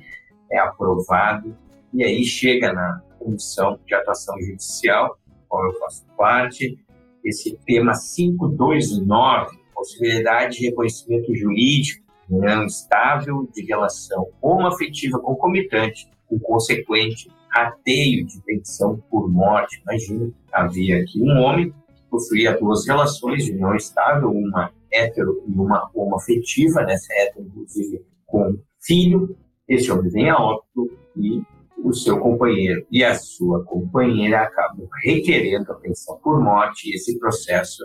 é 0.49 0.59
aprovado, 0.59 1.53
e 1.93 2.05
aí 2.05 2.23
chega 2.23 2.71
na 2.71 3.01
Comissão 3.23 3.79
de 3.85 3.93
Atuação 3.93 4.39
Judicial, 4.41 5.17
qual 5.47 5.65
eu 5.65 5.79
faço 5.79 6.05
parte, 6.17 6.77
esse 7.23 7.57
tema 7.65 7.93
529, 7.93 9.57
possibilidade 9.73 10.57
de 10.57 10.65
reconhecimento 10.67 11.35
jurídico 11.35 12.01
não 12.29 12.65
estável 12.65 13.49
de 13.53 13.65
relação 13.65 14.27
homoafetiva 14.41 15.19
concomitante 15.19 16.09
com 16.27 16.39
consequente 16.39 17.29
rateio 17.49 18.25
de 18.25 18.41
pensão 18.41 19.03
por 19.09 19.29
morte. 19.29 19.81
Imagina, 19.81 20.31
havia 20.51 21.01
aqui 21.01 21.21
um 21.21 21.37
homem 21.41 21.71
que 21.71 22.03
possuía 22.09 22.57
duas 22.57 22.87
relações 22.87 23.43
de 23.43 23.51
união 23.51 23.75
estável, 23.75 24.31
uma 24.31 24.71
hétero 24.89 25.43
e 25.45 25.51
uma 25.51 25.89
homoafetiva, 25.93 26.83
nessa 26.83 27.13
né? 27.13 27.21
hétero, 27.21 27.45
inclusive, 27.45 28.05
com 28.25 28.57
filho. 28.79 29.35
Esse 29.67 29.91
homem 29.91 30.09
vem 30.09 30.29
a 30.29 30.37
óbito 30.37 30.89
e 31.17 31.41
o 31.83 31.93
seu 31.93 32.19
companheiro 32.19 32.85
e 32.91 33.03
a 33.03 33.15
sua 33.15 33.63
companheira 33.63 34.41
acabam 34.41 34.87
requerendo 35.03 35.71
a 35.71 35.75
pensão 35.75 36.17
por 36.23 36.39
morte 36.39 36.89
e 36.89 36.95
esse 36.95 37.17
processo 37.19 37.83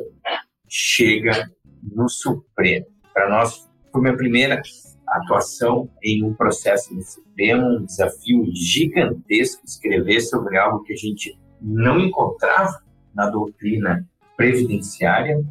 chega 0.68 1.50
no 1.82 2.08
Supremo. 2.08 2.86
Para 3.12 3.28
nós, 3.30 3.68
foi 3.92 4.02
minha 4.02 4.16
primeira 4.16 4.60
atuação 5.08 5.88
em 6.02 6.24
um 6.24 6.34
processo 6.34 6.94
no 6.94 7.02
Supremo, 7.02 7.78
um 7.78 7.84
desafio 7.84 8.44
gigantesco 8.54 9.64
escrever 9.64 10.20
sobre 10.20 10.58
algo 10.58 10.82
que 10.82 10.92
a 10.92 10.96
gente 10.96 11.38
não 11.60 11.98
encontrava 11.98 12.82
na 13.14 13.28
doutrina 13.30 14.06
previdenciária. 14.36 15.42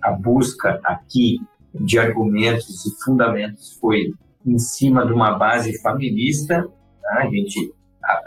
A 0.00 0.12
busca 0.12 0.80
aqui 0.84 1.40
de 1.74 1.98
argumentos 1.98 2.86
e 2.86 3.04
fundamentos 3.04 3.74
foi 3.74 4.12
em 4.46 4.58
cima 4.58 5.04
de 5.06 5.12
uma 5.12 5.36
base 5.36 5.80
familista. 5.80 6.68
Tá? 7.02 7.18
A 7.22 7.26
gente 7.26 7.72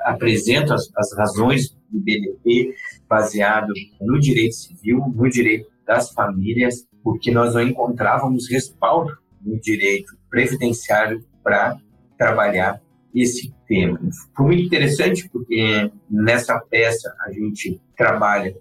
apresento 0.06 0.74
as, 0.74 0.90
as 0.96 1.18
razões 1.18 1.70
do 1.90 2.00
BDP 2.00 2.76
baseado 3.08 3.74
no 4.02 4.20
direito 4.20 4.56
civil, 4.56 5.00
no 5.14 5.30
direito 5.30 5.70
das 5.86 6.12
famílias, 6.12 6.88
porque 7.04 7.32
nós 7.32 7.54
não 7.54 7.62
encontrávamos 7.62 8.50
respaldo 8.50 9.12
no 9.42 9.60
direito 9.60 10.18
previdenciário 10.30 11.24
para 11.44 11.78
trabalhar 12.18 12.82
esse 13.14 13.54
tema. 13.68 14.00
Foi 14.36 14.46
muito 14.48 14.64
interessante 14.64 15.30
porque 15.30 15.92
nessa 16.10 16.60
peça 16.60 17.14
a 17.26 17.32
gente 17.32 17.80
trabalha 17.96 18.56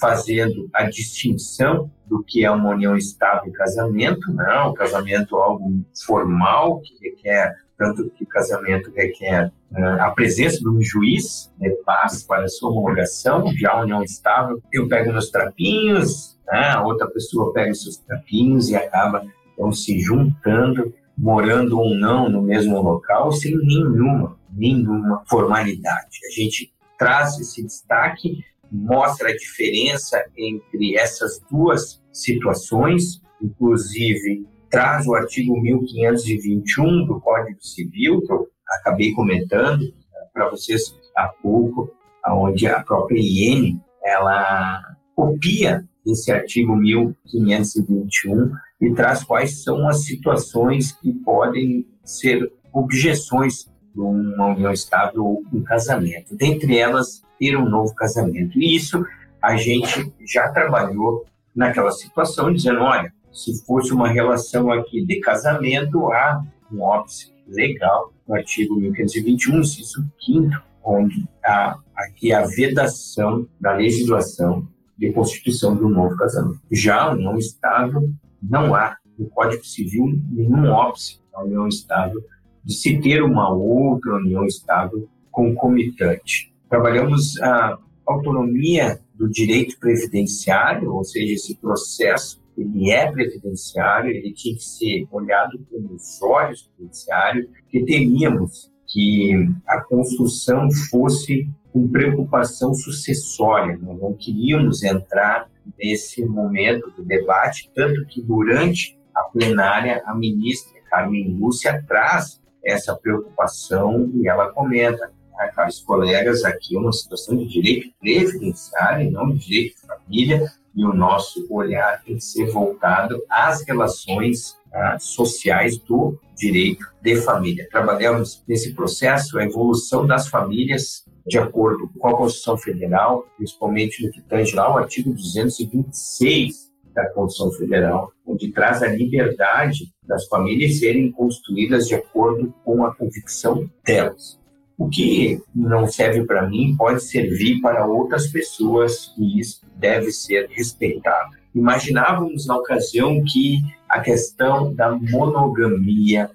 fazendo 0.00 0.68
a 0.72 0.84
distinção 0.84 1.90
do 2.06 2.22
que 2.22 2.44
é 2.44 2.50
uma 2.50 2.70
união 2.70 2.96
estável 2.96 3.50
e 3.50 3.52
casamento, 3.52 4.32
não, 4.32 4.70
o 4.70 4.74
casamento 4.74 5.36
é 5.36 5.42
algo 5.42 5.84
formal 6.04 6.80
que 6.80 6.96
requer 7.00 7.54
tanto 7.76 8.10
que 8.10 8.24
o 8.24 8.26
casamento 8.26 8.90
requer 8.94 9.52
uh, 9.72 10.00
a 10.00 10.10
presença 10.10 10.58
de 10.58 10.68
um 10.68 10.80
juiz 10.80 11.52
de 11.58 11.68
né, 11.68 11.74
paz 11.84 12.22
para 12.22 12.48
sua 12.48 12.70
homologação, 12.70 13.52
já 13.54 13.80
união 13.80 14.02
estável, 14.02 14.62
eu 14.72 14.88
pego 14.88 15.12
meus 15.12 15.30
trapinhos, 15.30 16.38
né, 16.46 16.70
a 16.70 16.82
outra 16.82 17.06
pessoa 17.08 17.52
pega 17.52 17.72
os 17.72 17.82
seus 17.82 17.98
trapinhos 17.98 18.68
e 18.68 18.76
acaba 18.76 19.24
então, 19.56 19.72
se 19.72 19.98
juntando, 19.98 20.92
morando 21.16 21.78
ou 21.78 21.94
não 21.94 22.28
no 22.28 22.42
mesmo 22.42 22.80
local, 22.80 23.32
sem 23.32 23.56
nenhuma, 23.56 24.38
nenhuma 24.52 25.22
formalidade. 25.26 26.18
A 26.26 26.40
gente 26.40 26.72
traz 26.98 27.38
esse 27.40 27.62
destaque, 27.62 28.44
mostra 28.70 29.30
a 29.30 29.36
diferença 29.36 30.22
entre 30.36 30.96
essas 30.96 31.40
duas 31.50 32.02
situações, 32.12 33.22
inclusive 33.40 34.46
traz 34.76 35.06
o 35.06 35.14
artigo 35.14 35.58
1521 35.58 37.06
do 37.06 37.18
Código 37.18 37.56
Civil, 37.62 38.20
que 38.20 38.30
eu 38.30 38.46
acabei 38.68 39.10
comentando 39.12 39.80
né, 39.80 40.20
para 40.34 40.50
vocês 40.50 40.94
há 41.16 41.28
pouco, 41.28 41.90
onde 42.28 42.66
a 42.66 42.82
própria 42.82 43.18
IN 43.18 43.80
ela 44.04 44.82
copia 45.14 45.82
esse 46.06 46.30
artigo 46.30 46.76
1521 46.76 48.52
e 48.82 48.92
traz 48.92 49.24
quais 49.24 49.64
são 49.64 49.88
as 49.88 50.04
situações 50.04 50.92
que 50.92 51.10
podem 51.24 51.86
ser 52.04 52.52
objeções 52.70 53.70
de 53.94 54.00
uma 54.02 54.48
união 54.48 54.72
estável 54.72 55.24
ou 55.24 55.42
um 55.54 55.62
casamento. 55.62 56.36
Dentre 56.36 56.76
elas, 56.76 57.22
ter 57.38 57.56
um 57.56 57.66
novo 57.66 57.94
casamento. 57.94 58.58
E 58.58 58.76
isso 58.76 59.02
a 59.40 59.56
gente 59.56 60.12
já 60.30 60.50
trabalhou 60.50 61.24
naquela 61.54 61.92
situação, 61.92 62.52
dizendo: 62.52 62.80
olha, 62.80 63.10
se 63.36 63.62
fosse 63.66 63.92
uma 63.92 64.08
relação 64.08 64.72
aqui 64.72 65.04
de 65.04 65.20
casamento, 65.20 66.10
há 66.10 66.42
um 66.72 66.80
óbice 66.80 67.32
legal 67.46 68.12
no 68.26 68.34
artigo 68.34 68.74
1521, 68.76 69.60
inciso 69.60 70.10
5 70.24 70.50
onde 70.82 71.28
há 71.44 71.78
aqui 71.94 72.32
a 72.32 72.46
vedação 72.46 73.46
da 73.60 73.74
legislação 73.74 74.66
de 74.96 75.12
constituição 75.12 75.76
do 75.76 75.88
novo 75.88 76.16
casamento. 76.16 76.60
Já 76.72 77.02
a 77.02 77.12
união 77.12 77.36
estável, 77.36 78.08
não 78.42 78.74
há 78.74 78.96
no 79.18 79.28
Código 79.28 79.64
Civil 79.64 80.18
nenhum 80.30 80.70
óbice 80.70 81.20
na 81.32 81.42
união 81.42 81.68
estável 81.68 82.22
de 82.64 82.72
se 82.72 82.98
ter 83.00 83.22
uma 83.22 83.52
outra 83.52 84.14
união 84.14 84.46
estável 84.46 85.08
concomitante. 85.30 86.54
Trabalhamos 86.70 87.38
a 87.42 87.78
autonomia 88.06 89.00
do 89.14 89.28
direito 89.28 89.78
previdenciário, 89.78 90.92
ou 90.94 91.04
seja, 91.04 91.34
esse 91.34 91.56
processo 91.56 92.40
ele 92.56 92.90
é 92.90 93.10
previdenciário, 93.10 94.10
ele 94.10 94.32
tinha 94.32 94.54
que 94.54 94.64
ser 94.64 95.06
olhado 95.10 95.58
com 95.70 95.94
os 95.94 96.20
olhos 96.22 96.62
previdenciários, 96.62 97.46
que 97.68 97.84
temíamos 97.84 98.72
que 98.86 99.32
a 99.66 99.80
construção 99.80 100.70
fosse 100.90 101.48
com 101.72 101.88
preocupação 101.88 102.72
sucessória. 102.72 103.78
Nós 103.82 104.00
não 104.00 104.14
queríamos 104.14 104.82
entrar 104.82 105.50
nesse 105.78 106.24
momento 106.24 106.90
do 106.92 107.04
debate, 107.04 107.70
tanto 107.74 108.06
que 108.06 108.22
durante 108.22 108.98
a 109.14 109.22
plenária 109.24 110.02
a 110.06 110.14
ministra 110.14 110.76
Carmen 110.88 111.36
Lúcia 111.38 111.84
traz 111.86 112.40
essa 112.64 112.94
preocupação 112.94 114.10
e 114.14 114.28
ela 114.28 114.50
comenta, 114.52 115.12
né, 115.36 115.52
caros 115.54 115.80
colegas, 115.80 116.44
aqui 116.44 116.76
é 116.76 116.78
uma 116.78 116.92
situação 116.92 117.36
de 117.36 117.46
direito 117.46 117.92
previdenciário 118.00 119.08
e 119.08 119.10
não 119.10 119.30
de 119.30 119.38
direito 119.38 119.76
de 119.76 119.86
família, 119.86 120.52
e 120.76 120.84
o 120.84 120.92
nosso 120.92 121.46
olhar 121.50 122.02
tem 122.04 122.16
que 122.16 122.24
ser 122.24 122.50
voltado 122.50 123.22
às 123.30 123.66
relações 123.66 124.56
tá, 124.70 124.98
sociais 124.98 125.78
do 125.78 126.20
direito 126.36 126.86
de 127.02 127.16
família. 127.16 127.66
Trabalhamos 127.70 128.44
nesse 128.46 128.74
processo 128.74 129.38
a 129.38 129.44
evolução 129.44 130.06
das 130.06 130.28
famílias 130.28 131.04
de 131.26 131.38
acordo 131.38 131.90
com 131.98 132.08
a 132.08 132.16
Constituição 132.16 132.56
Federal, 132.58 133.26
principalmente 133.36 134.04
no 134.04 134.12
que 134.12 134.20
tange 134.20 134.54
lá 134.54 134.72
o 134.72 134.78
artigo 134.78 135.12
226 135.12 136.66
da 136.94 137.08
Constituição 137.10 137.58
Federal, 137.58 138.12
onde 138.24 138.52
traz 138.52 138.82
a 138.82 138.88
liberdade 138.88 139.92
das 140.02 140.26
famílias 140.28 140.78
serem 140.78 141.10
construídas 141.10 141.88
de 141.88 141.94
acordo 141.94 142.54
com 142.64 142.84
a 142.84 142.94
convicção 142.94 143.68
delas. 143.84 144.38
O 144.78 144.88
que 144.88 145.40
não 145.54 145.86
serve 145.86 146.24
para 146.24 146.46
mim 146.46 146.76
pode 146.76 147.02
servir 147.02 147.60
para 147.60 147.86
outras 147.86 148.26
pessoas 148.26 149.14
e 149.16 149.40
isso 149.40 149.60
deve 149.76 150.12
ser 150.12 150.48
respeitado. 150.50 151.36
Imaginávamos 151.54 152.46
na 152.46 152.56
ocasião 152.56 153.22
que 153.24 153.60
a 153.88 154.00
questão 154.00 154.74
da 154.74 154.90
monogamia 154.94 156.30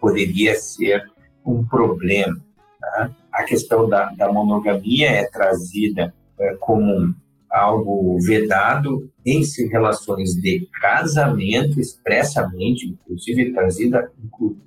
poderia 0.00 0.56
ser 0.56 1.08
um 1.46 1.64
problema. 1.64 2.40
Tá? 2.80 3.10
A 3.32 3.44
questão 3.44 3.88
da, 3.88 4.06
da 4.12 4.32
monogamia 4.32 5.08
é 5.08 5.30
trazida 5.30 6.12
é, 6.38 6.56
como 6.58 7.14
algo 7.50 8.18
vedado 8.20 9.10
em 9.26 9.42
relações 9.68 10.34
de 10.34 10.68
casamento 10.80 11.80
expressamente, 11.80 12.88
inclusive 12.88 13.52
trazida 13.52 14.10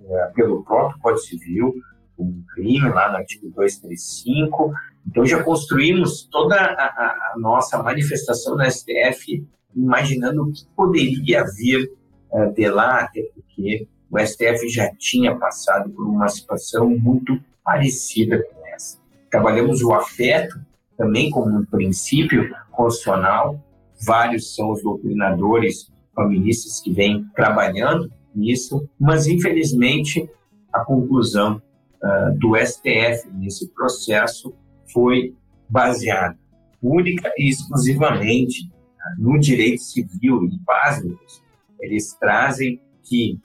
é, 0.09 0.25
pelo 0.35 0.63
próprio 0.63 0.99
Código 0.99 1.25
Civil, 1.25 1.75
um 2.17 2.43
crime 2.53 2.89
lá 2.89 3.11
no 3.11 3.17
artigo 3.17 3.49
235. 3.49 4.73
Então 5.07 5.25
já 5.25 5.43
construímos 5.43 6.23
toda 6.31 6.55
a, 6.55 7.33
a 7.33 7.33
nossa 7.37 7.81
manifestação 7.81 8.55
na 8.55 8.69
STF 8.69 9.45
imaginando 9.75 10.43
o 10.43 10.51
que 10.51 10.65
poderia 10.75 11.43
vir 11.55 11.91
uh, 12.31 12.53
de 12.53 12.69
lá, 12.69 13.01
até 13.01 13.21
porque 13.33 13.87
o 14.09 14.19
STF 14.19 14.69
já 14.69 14.93
tinha 14.95 15.35
passado 15.35 15.89
por 15.89 16.05
uma 16.05 16.27
situação 16.27 16.89
muito 16.89 17.39
parecida 17.63 18.43
com 18.43 18.67
essa. 18.67 18.99
Trabalhamos 19.29 19.81
o 19.81 19.93
afeto 19.93 20.59
também 20.97 21.29
como 21.31 21.57
um 21.57 21.65
princípio 21.65 22.53
constitucional. 22.71 23.59
Vários 24.05 24.55
são 24.55 24.71
os 24.71 24.83
doutrinadores 24.83 25.91
feministas 26.15 26.79
que 26.79 26.91
vêm 26.91 27.25
trabalhando 27.35 28.11
nisso, 28.35 28.87
mas 28.99 29.25
infelizmente 29.27 30.29
a 30.71 30.83
conclusão 30.83 31.61
uh, 32.03 32.37
do 32.37 32.55
STF 32.55 33.29
nesse 33.33 33.67
processo 33.73 34.53
foi 34.91 35.35
baseada 35.69 36.37
única 36.81 37.31
e 37.37 37.49
exclusivamente 37.49 38.69
no 39.17 39.39
direito 39.39 39.81
civil 39.81 40.45
e 40.45 40.59
básicos. 40.59 41.41
Eles 41.79 42.13
trazem 42.19 42.79
que 43.03 43.39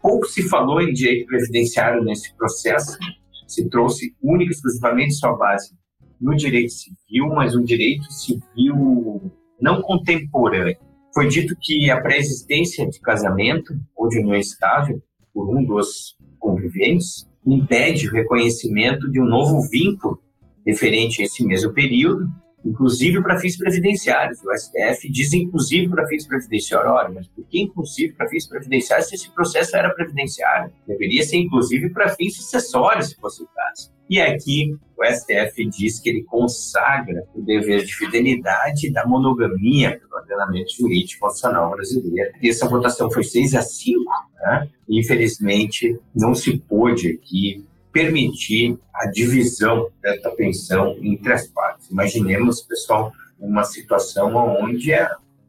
pouco 0.00 0.26
se 0.26 0.48
falou 0.48 0.80
em 0.80 0.92
direito 0.92 1.26
previdenciário 1.26 2.04
nesse 2.04 2.34
processo, 2.34 2.98
se 3.46 3.68
trouxe 3.68 4.14
única 4.22 4.50
e 4.50 4.54
exclusivamente 4.54 5.14
sua 5.14 5.36
base 5.36 5.74
no 6.20 6.36
direito 6.36 6.72
civil, 6.72 7.28
mas 7.34 7.56
um 7.56 7.64
direito 7.64 8.10
civil 8.12 9.32
não 9.60 9.82
contemporâneo. 9.82 10.76
Foi 11.14 11.28
dito 11.28 11.54
que 11.60 11.90
a 11.90 12.00
pré-existência 12.00 12.88
de 12.88 13.00
casamento 13.00 13.74
ou 13.94 14.08
de 14.08 14.20
união 14.20 14.36
estável 14.36 15.02
por 15.34 15.54
um 15.54 15.64
dos 15.64 16.16
conviventes 16.38 17.28
impede 17.46 18.08
o 18.08 18.12
reconhecimento 18.12 19.10
de 19.10 19.20
um 19.20 19.24
novo 19.24 19.60
vínculo 19.68 20.20
referente 20.64 21.22
a 21.22 21.24
esse 21.24 21.44
mesmo 21.44 21.72
período, 21.72 22.28
inclusive 22.64 23.22
para 23.22 23.38
fins 23.38 23.56
previdenciários. 23.56 24.38
O 24.44 24.52
STF 24.56 25.10
diz 25.10 25.32
inclusive 25.32 25.88
para 25.88 26.06
fins 26.06 26.26
previdenciários. 26.26 26.92
Ora, 26.92 27.10
mas 27.10 27.26
por 27.28 27.44
que 27.46 27.60
inclusive 27.60 28.12
para 28.14 28.28
fins 28.28 28.46
previdenciários 28.46 29.08
se 29.08 29.14
esse 29.14 29.30
processo 29.30 29.76
era 29.76 29.90
previdenciário? 29.90 30.72
Deveria 30.86 31.22
ser 31.24 31.38
inclusive 31.38 31.90
para 31.90 32.08
fins 32.10 32.36
sucessórios, 32.36 33.10
se 33.10 33.16
fosse 33.16 33.42
o 33.42 33.46
caso. 33.46 33.92
E 34.08 34.20
aqui 34.20 34.76
o 34.98 35.04
STF 35.04 35.64
diz 35.70 35.98
que 35.98 36.10
ele 36.10 36.22
consagra 36.24 37.24
o 37.34 37.40
dever 37.40 37.84
de 37.84 37.94
fidelidade 37.94 38.92
da 38.92 39.06
monogamia 39.06 39.98
pelo 39.98 40.20
ordenamento 40.20 40.76
jurídico 40.76 41.20
constitucional 41.20 41.70
brasileiro. 41.70 42.32
E 42.42 42.50
essa 42.50 42.68
votação 42.68 43.10
foi 43.10 43.24
6 43.24 43.54
a 43.54 43.62
5, 43.62 44.00
né? 44.40 44.68
Infelizmente, 44.88 45.98
não 46.14 46.34
se 46.34 46.58
pôde 46.58 47.08
aqui 47.08 47.64
permitir 47.92 48.78
a 48.94 49.06
divisão 49.06 49.88
dessa 50.00 50.30
pensão 50.30 50.96
entre 51.02 51.32
as 51.32 51.46
partes. 51.46 51.90
Imaginemos, 51.90 52.62
pessoal, 52.62 53.12
uma 53.38 53.64
situação 53.64 54.34
onde 54.34 54.92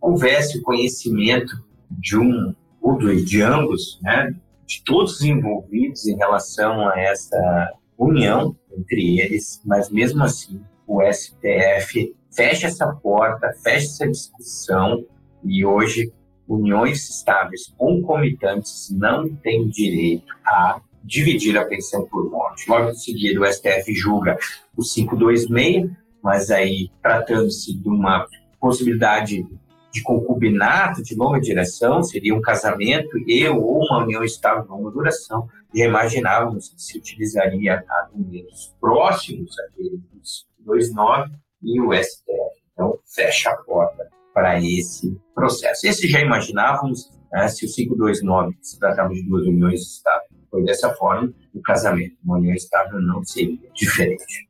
houvesse 0.02 0.58
o 0.58 0.62
conhecimento 0.62 1.56
de 1.90 2.18
um 2.18 2.54
ou 2.82 2.98
de 2.98 3.42
ambos, 3.42 4.00
né, 4.02 4.36
de 4.66 4.84
todos 4.84 5.16
os 5.16 5.22
envolvidos 5.22 6.06
em 6.06 6.18
relação 6.18 6.90
a 6.90 7.00
essa 7.00 7.72
união 7.98 8.56
entre 8.78 9.20
eles, 9.20 9.62
mas 9.66 9.90
mesmo 9.90 10.24
assim 10.24 10.62
o 10.86 11.02
STF 11.02 12.14
fecha 12.36 12.68
essa 12.68 12.92
porta, 12.94 13.54
fecha 13.64 13.86
essa 13.86 14.08
discussão 14.08 15.06
e 15.46 15.66
hoje 15.66 16.12
uniões 16.48 17.10
estáveis 17.10 17.74
concomitantes 17.78 18.90
não 18.92 19.30
têm 19.36 19.70
direito 19.70 20.34
a 20.46 20.82
dividir 21.04 21.58
a 21.58 21.66
pensão 21.66 22.06
por 22.06 22.30
morte. 22.30 22.70
Logo 22.70 22.90
em 22.90 22.96
seguida, 22.96 23.42
o 23.42 23.46
STF 23.46 23.94
julga 23.94 24.38
o 24.76 24.82
526, 24.82 25.92
mas 26.24 26.50
aí 26.50 26.90
tratando-se 27.02 27.74
de 27.74 27.90
uma 27.90 28.26
possibilidade 28.60 29.46
de 29.92 30.02
concubinato 30.02 31.04
de 31.04 31.14
longa 31.16 31.40
duração, 31.40 32.02
seria 32.02 32.34
um 32.34 32.42
casamento 32.42 33.16
e 33.28 33.48
ou 33.48 33.80
uma 33.80 34.04
união 34.04 34.24
estável 34.24 34.64
de 34.64 34.70
longa 34.70 34.90
duração, 34.90 35.48
já 35.74 35.86
imaginávamos 35.86 36.70
que 36.70 36.82
se 36.82 36.98
utilizaria 36.98 37.84
argumentos 37.88 38.74
próximos 38.82 39.56
àqueles 39.60 40.00
dos 40.12 40.48
29 40.68 41.32
e 41.62 41.80
o 41.80 41.94
STF. 41.94 42.64
Então, 42.74 42.98
fecha 43.06 43.52
a 43.52 43.58
porta 43.58 44.10
para 44.34 44.60
esse 44.60 45.16
processo. 45.36 45.86
Esse 45.86 46.08
já 46.08 46.20
imaginávamos, 46.20 47.12
né, 47.32 47.48
se 47.48 47.66
o 47.66 47.72
529 47.72 48.58
se 48.62 48.80
tratava 48.80 49.14
de 49.14 49.22
duas 49.24 49.46
uniões 49.46 49.82
estáveis, 49.82 50.33
foi 50.54 50.64
dessa 50.64 50.94
forma, 50.94 51.34
o 51.54 51.62
casamento, 51.62 52.16
uma 52.24 52.38
união 52.38 52.54
estável 52.54 53.02
não 53.02 53.24
seria 53.24 53.58
diferente. 53.74 54.48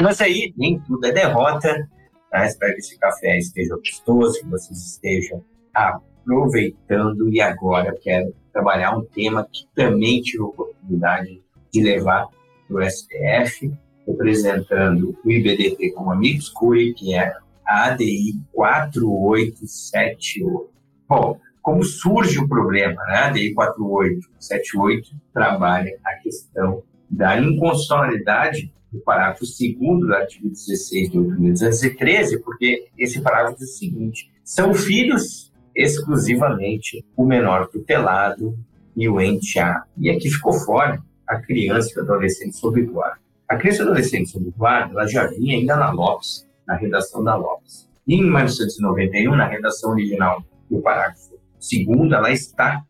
Mas 0.00 0.20
aí, 0.20 0.52
nem 0.56 0.78
tudo 0.80 1.06
é 1.06 1.12
derrota, 1.12 1.88
Tá? 2.36 2.44
Espero 2.44 2.74
que 2.74 2.80
esse 2.80 2.98
café 2.98 3.38
esteja 3.38 3.74
gostoso, 3.76 4.40
que 4.40 4.46
vocês 4.46 4.78
estejam 4.78 5.42
aproveitando. 5.72 7.32
E 7.32 7.40
agora 7.40 7.96
quero 8.00 8.34
trabalhar 8.52 8.94
um 8.96 9.04
tema 9.06 9.48
que 9.50 9.66
também 9.74 10.20
tive 10.20 10.42
a 10.42 10.46
oportunidade 10.46 11.42
de 11.72 11.82
levar 11.82 12.28
para 12.68 12.76
o 12.76 12.82
STF, 12.82 13.72
representando 14.06 15.18
o 15.24 15.30
IBDP 15.30 15.92
como 15.92 16.12
Amigos 16.12 16.50
Curi, 16.50 16.92
que 16.92 17.14
é 17.14 17.32
a 17.66 17.86
ADI 17.86 18.38
4878. 18.52 20.70
Bom, 21.08 21.40
como 21.66 21.82
surge 21.82 22.38
o 22.38 22.46
problema? 22.46 22.94
Né? 23.06 23.14
A 23.14 23.26
ADI 23.26 23.52
4878 23.52 25.16
trabalha 25.34 25.98
a 26.04 26.14
questão 26.14 26.84
da 27.10 27.40
inconstitucionalidade 27.40 28.72
do 28.92 29.00
parágrafo 29.00 29.40
2 29.40 29.76
do 29.98 30.14
artigo 30.14 30.48
16 30.48 31.10
de 31.10 31.18
8.213, 31.18 32.40
porque 32.44 32.86
esse 32.96 33.20
parágrafo 33.20 33.58
diz 33.58 33.70
o 33.70 33.78
seguinte: 33.78 34.30
são 34.44 34.72
filhos 34.72 35.52
exclusivamente 35.74 37.04
o 37.16 37.26
menor 37.26 37.66
tutelado 37.66 38.56
e 38.96 39.08
o 39.08 39.20
ente 39.20 39.58
A. 39.58 39.82
E 39.98 40.08
aqui 40.08 40.30
ficou 40.30 40.52
fora 40.52 41.02
a 41.26 41.40
criança 41.40 41.90
e 41.96 41.98
o 41.98 42.04
adolescente 42.04 42.54
sob 42.54 42.80
guarda. 42.82 43.18
A 43.48 43.56
criança 43.56 43.82
e 43.82 43.86
o 43.86 43.88
adolescente 43.88 44.30
sob 44.30 44.48
guarda 44.56 44.92
ela 44.92 45.08
já 45.08 45.26
vinha 45.26 45.56
ainda 45.56 45.74
na 45.74 45.90
Lopes, 45.90 46.46
na 46.64 46.76
redação 46.76 47.24
da 47.24 47.34
Lopes. 47.34 47.88
E 48.06 48.14
em 48.14 48.22
1991, 48.22 49.34
na 49.34 49.48
redação 49.48 49.90
original 49.90 50.44
do 50.70 50.80
parágrafo 50.80 51.35
2, 51.70 52.12
ela 52.12 52.30
está 52.30 52.84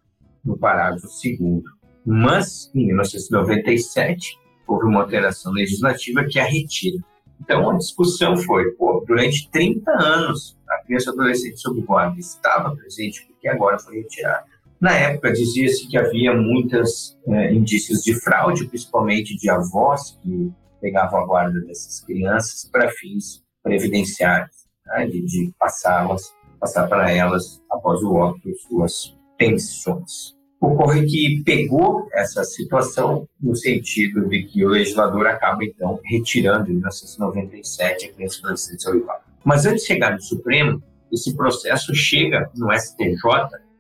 no 0.45 0.57
parágrafo 0.57 1.07
2. 1.07 1.63
Mas, 2.05 2.71
em 2.75 2.87
1997, 2.87 4.39
houve 4.67 4.87
uma 4.87 5.03
alteração 5.03 5.53
legislativa 5.53 6.25
que 6.25 6.39
a 6.39 6.45
retira. 6.45 6.99
Então, 7.41 7.71
a 7.71 7.77
discussão 7.77 8.37
foi, 8.37 8.71
pô, 8.73 9.05
durante 9.07 9.51
30 9.51 9.91
anos, 9.91 10.57
a 10.69 10.79
criança 10.83 11.11
adolescente 11.11 11.61
sob 11.61 11.81
guarda 11.83 12.19
estava 12.19 12.75
presente, 12.75 13.27
porque 13.27 13.49
agora 13.49 13.79
foi 13.79 13.97
retirada. 13.97 14.45
Na 14.81 14.93
época, 14.93 15.33
dizia-se 15.33 15.89
que 15.89 15.97
havia 15.97 16.35
muitos 16.35 17.17
é, 17.29 17.53
indícios 17.53 18.03
de 18.03 18.15
fraude, 18.15 18.67
principalmente 18.67 19.37
de 19.37 19.49
avós 19.49 20.19
que 20.23 20.53
pegavam 20.81 21.21
a 21.21 21.27
guarda 21.27 21.61
dessas 21.61 22.01
crianças 22.01 22.69
para 22.71 22.91
fins 22.91 23.43
previdenciários, 23.63 24.67
né, 24.87 25.07
de, 25.07 25.23
de 25.23 25.53
passá-las, 25.59 26.33
passar 26.59 26.89
para 26.89 27.11
elas, 27.11 27.63
após 27.71 28.03
o 28.03 28.15
óbito, 28.15 28.51
suas 28.69 29.17
pensões. 29.39 30.37
Ocorre 30.61 31.05
que 31.05 31.43
pegou 31.45 32.09
essa 32.13 32.43
situação 32.43 33.29
no 33.41 33.55
sentido 33.55 34.27
de 34.29 34.45
que 34.45 34.65
o 34.65 34.71
legislador 34.71 35.27
acaba, 35.27 35.65
então, 35.65 36.01
retirando 36.05 36.71
em 36.71 36.75
1997 36.75 38.07
a 38.07 38.13
criança 38.13 38.39
adolescente 38.41 38.89
ao 38.89 38.95
Mas 39.45 39.67
antes 39.67 39.83
de 39.83 39.89
chegar 39.89 40.13
no 40.13 40.23
Supremo, 40.23 40.83
esse 41.13 41.37
processo 41.37 41.95
chega 41.95 42.51
no 42.57 42.73
STJ 42.73 43.21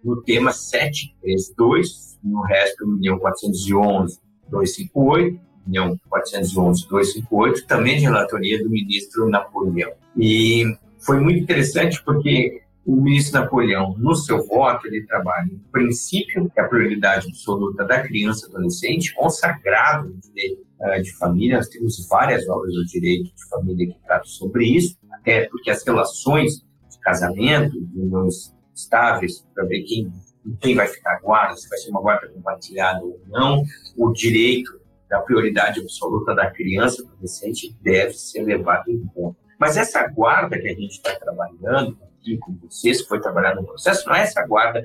no 0.05 0.23
tema 0.23 0.53
732, 0.53 2.19
no 2.23 2.43
resto, 2.43 2.85
União 2.85 3.19
411, 3.19 4.21
258, 4.49 5.41
União 5.67 5.99
411, 6.09 6.89
258, 6.89 7.67
também 7.67 7.97
de 7.97 8.03
relatoria 8.03 8.63
do 8.63 8.71
ministro 8.71 9.29
Napoleão. 9.29 9.93
E 10.17 10.65
foi 11.01 11.19
muito 11.21 11.41
interessante 11.41 12.01
porque 12.05 12.63
o 12.87 12.95
ministro 12.95 13.41
Napoleão, 13.41 13.97
no 13.99 14.15
seu 14.15 14.47
voto, 14.47 14.87
ele 14.87 15.05
trabalha 15.05 15.49
o 15.53 15.71
princípio 15.73 16.49
que 16.49 16.61
é 16.61 16.63
a 16.63 16.69
prioridade 16.69 17.27
absoluta 17.27 17.85
da 17.85 18.01
criança 18.01 18.47
e 18.47 18.51
adolescente, 18.51 19.13
consagrado 19.13 20.09
no 20.09 20.21
direito 20.21 20.65
uh, 20.81 21.03
de 21.03 21.13
família. 21.17 21.57
Nós 21.57 21.69
temos 21.69 22.07
várias 22.09 22.49
obras 22.49 22.73
do 22.73 22.85
direito 22.87 23.25
de 23.25 23.49
família 23.49 23.89
que 23.89 24.01
tratam 24.07 24.29
sobre 24.29 24.67
isso, 24.67 24.97
até 25.11 25.49
porque 25.49 25.69
as 25.69 25.85
relações 25.85 26.61
de 26.89 27.01
casamento, 27.01 27.73
de 27.73 28.01
uniões 28.01 28.55
estáveis, 28.73 29.45
para 29.53 29.65
ver 29.65 29.83
quem, 29.83 30.13
quem 30.61 30.77
vai 30.77 30.87
ficar 30.87 31.19
guarda, 31.21 31.57
se 31.57 31.69
vai 31.69 31.79
ser 31.79 31.91
uma 31.91 32.01
guarda 32.01 32.29
compartilhada 32.29 33.05
ou 33.05 33.21
não, 33.27 33.65
o 33.97 34.13
direito 34.13 34.81
da 35.11 35.19
prioridade 35.21 35.81
absoluta 35.81 36.37
da 36.37 36.51
criança 36.53 37.03
e 37.03 37.07
adolescente 37.07 37.77
deve 37.83 38.13
ser 38.13 38.43
levado 38.43 38.89
em 38.89 39.05
conta. 39.07 39.37
Mas 39.59 39.77
essa 39.77 40.07
guarda 40.07 40.57
que 40.59 40.69
a 40.69 40.75
gente 40.75 40.93
está 40.93 41.19
trabalhando, 41.19 41.99
aqui 42.27 42.39
com 42.39 42.57
vocês, 42.57 43.03
que 43.03 43.09
foi 43.09 43.21
trabalhar 43.21 43.55
no 43.55 43.65
processo, 43.65 44.09
não 44.09 44.17
é 44.17 44.23
essa 44.23 44.45
guarda 44.47 44.83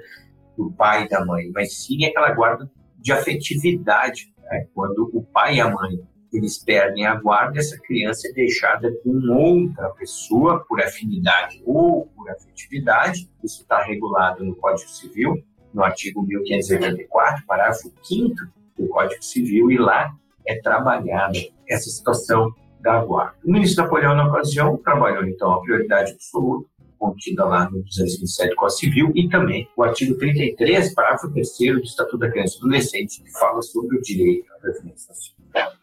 do 0.55 0.71
pai 0.71 1.05
e 1.05 1.09
da 1.09 1.25
mãe, 1.25 1.49
mas 1.53 1.73
sim 1.73 2.05
aquela 2.05 2.31
guarda 2.31 2.69
de 2.99 3.11
afetividade. 3.11 4.31
Né? 4.43 4.67
Quando 4.73 5.09
o 5.13 5.23
pai 5.23 5.55
e 5.55 5.61
a 5.61 5.69
mãe 5.69 5.99
eles 6.31 6.57
perdem 6.57 7.05
a 7.05 7.15
guarda, 7.15 7.59
essa 7.59 7.77
criança 7.77 8.29
é 8.29 8.31
deixada 8.31 8.89
com 9.03 9.19
outra 9.33 9.89
pessoa 9.89 10.63
por 10.65 10.81
afinidade 10.81 11.61
ou 11.65 12.05
por 12.15 12.29
afetividade. 12.29 13.29
Isso 13.43 13.63
está 13.63 13.83
regulado 13.83 14.43
no 14.45 14.55
Código 14.55 14.89
Civil, 14.89 15.43
no 15.73 15.83
artigo 15.83 16.21
1584, 16.23 17.45
parágrafo 17.45 17.91
5 18.03 18.35
do 18.77 18.87
Código 18.87 19.21
Civil, 19.21 19.71
e 19.71 19.77
lá 19.77 20.15
é 20.47 20.57
trabalhada 20.61 21.37
essa 21.67 21.89
situação 21.89 22.53
da 22.79 23.03
guarda. 23.03 23.35
O 23.43 23.51
ministro 23.51 23.83
Napoleão, 23.83 24.15
na 24.15 24.27
ocasião, 24.27 24.77
trabalhou, 24.77 25.25
então, 25.25 25.51
a 25.51 25.61
prioridade 25.61 26.13
absoluta, 26.13 26.70
contida 27.01 27.43
lá 27.43 27.67
no 27.67 27.81
227 27.81 28.55
Código 28.55 28.79
Civil, 28.79 29.11
e 29.15 29.27
também 29.27 29.67
o 29.75 29.81
artigo 29.81 30.15
33, 30.19 30.93
parágrafo 30.93 31.31
3 31.31 31.49
do 31.73 31.79
Estatuto 31.79 32.19
da 32.19 32.29
Criança 32.29 32.57
e 32.57 32.59
do 32.59 32.67
Adolescente, 32.67 33.23
que 33.23 33.31
fala 33.31 33.59
sobre 33.63 33.97
o 33.97 34.01
direito 34.03 34.45
à 34.53 34.59
previdência. 34.59 35.11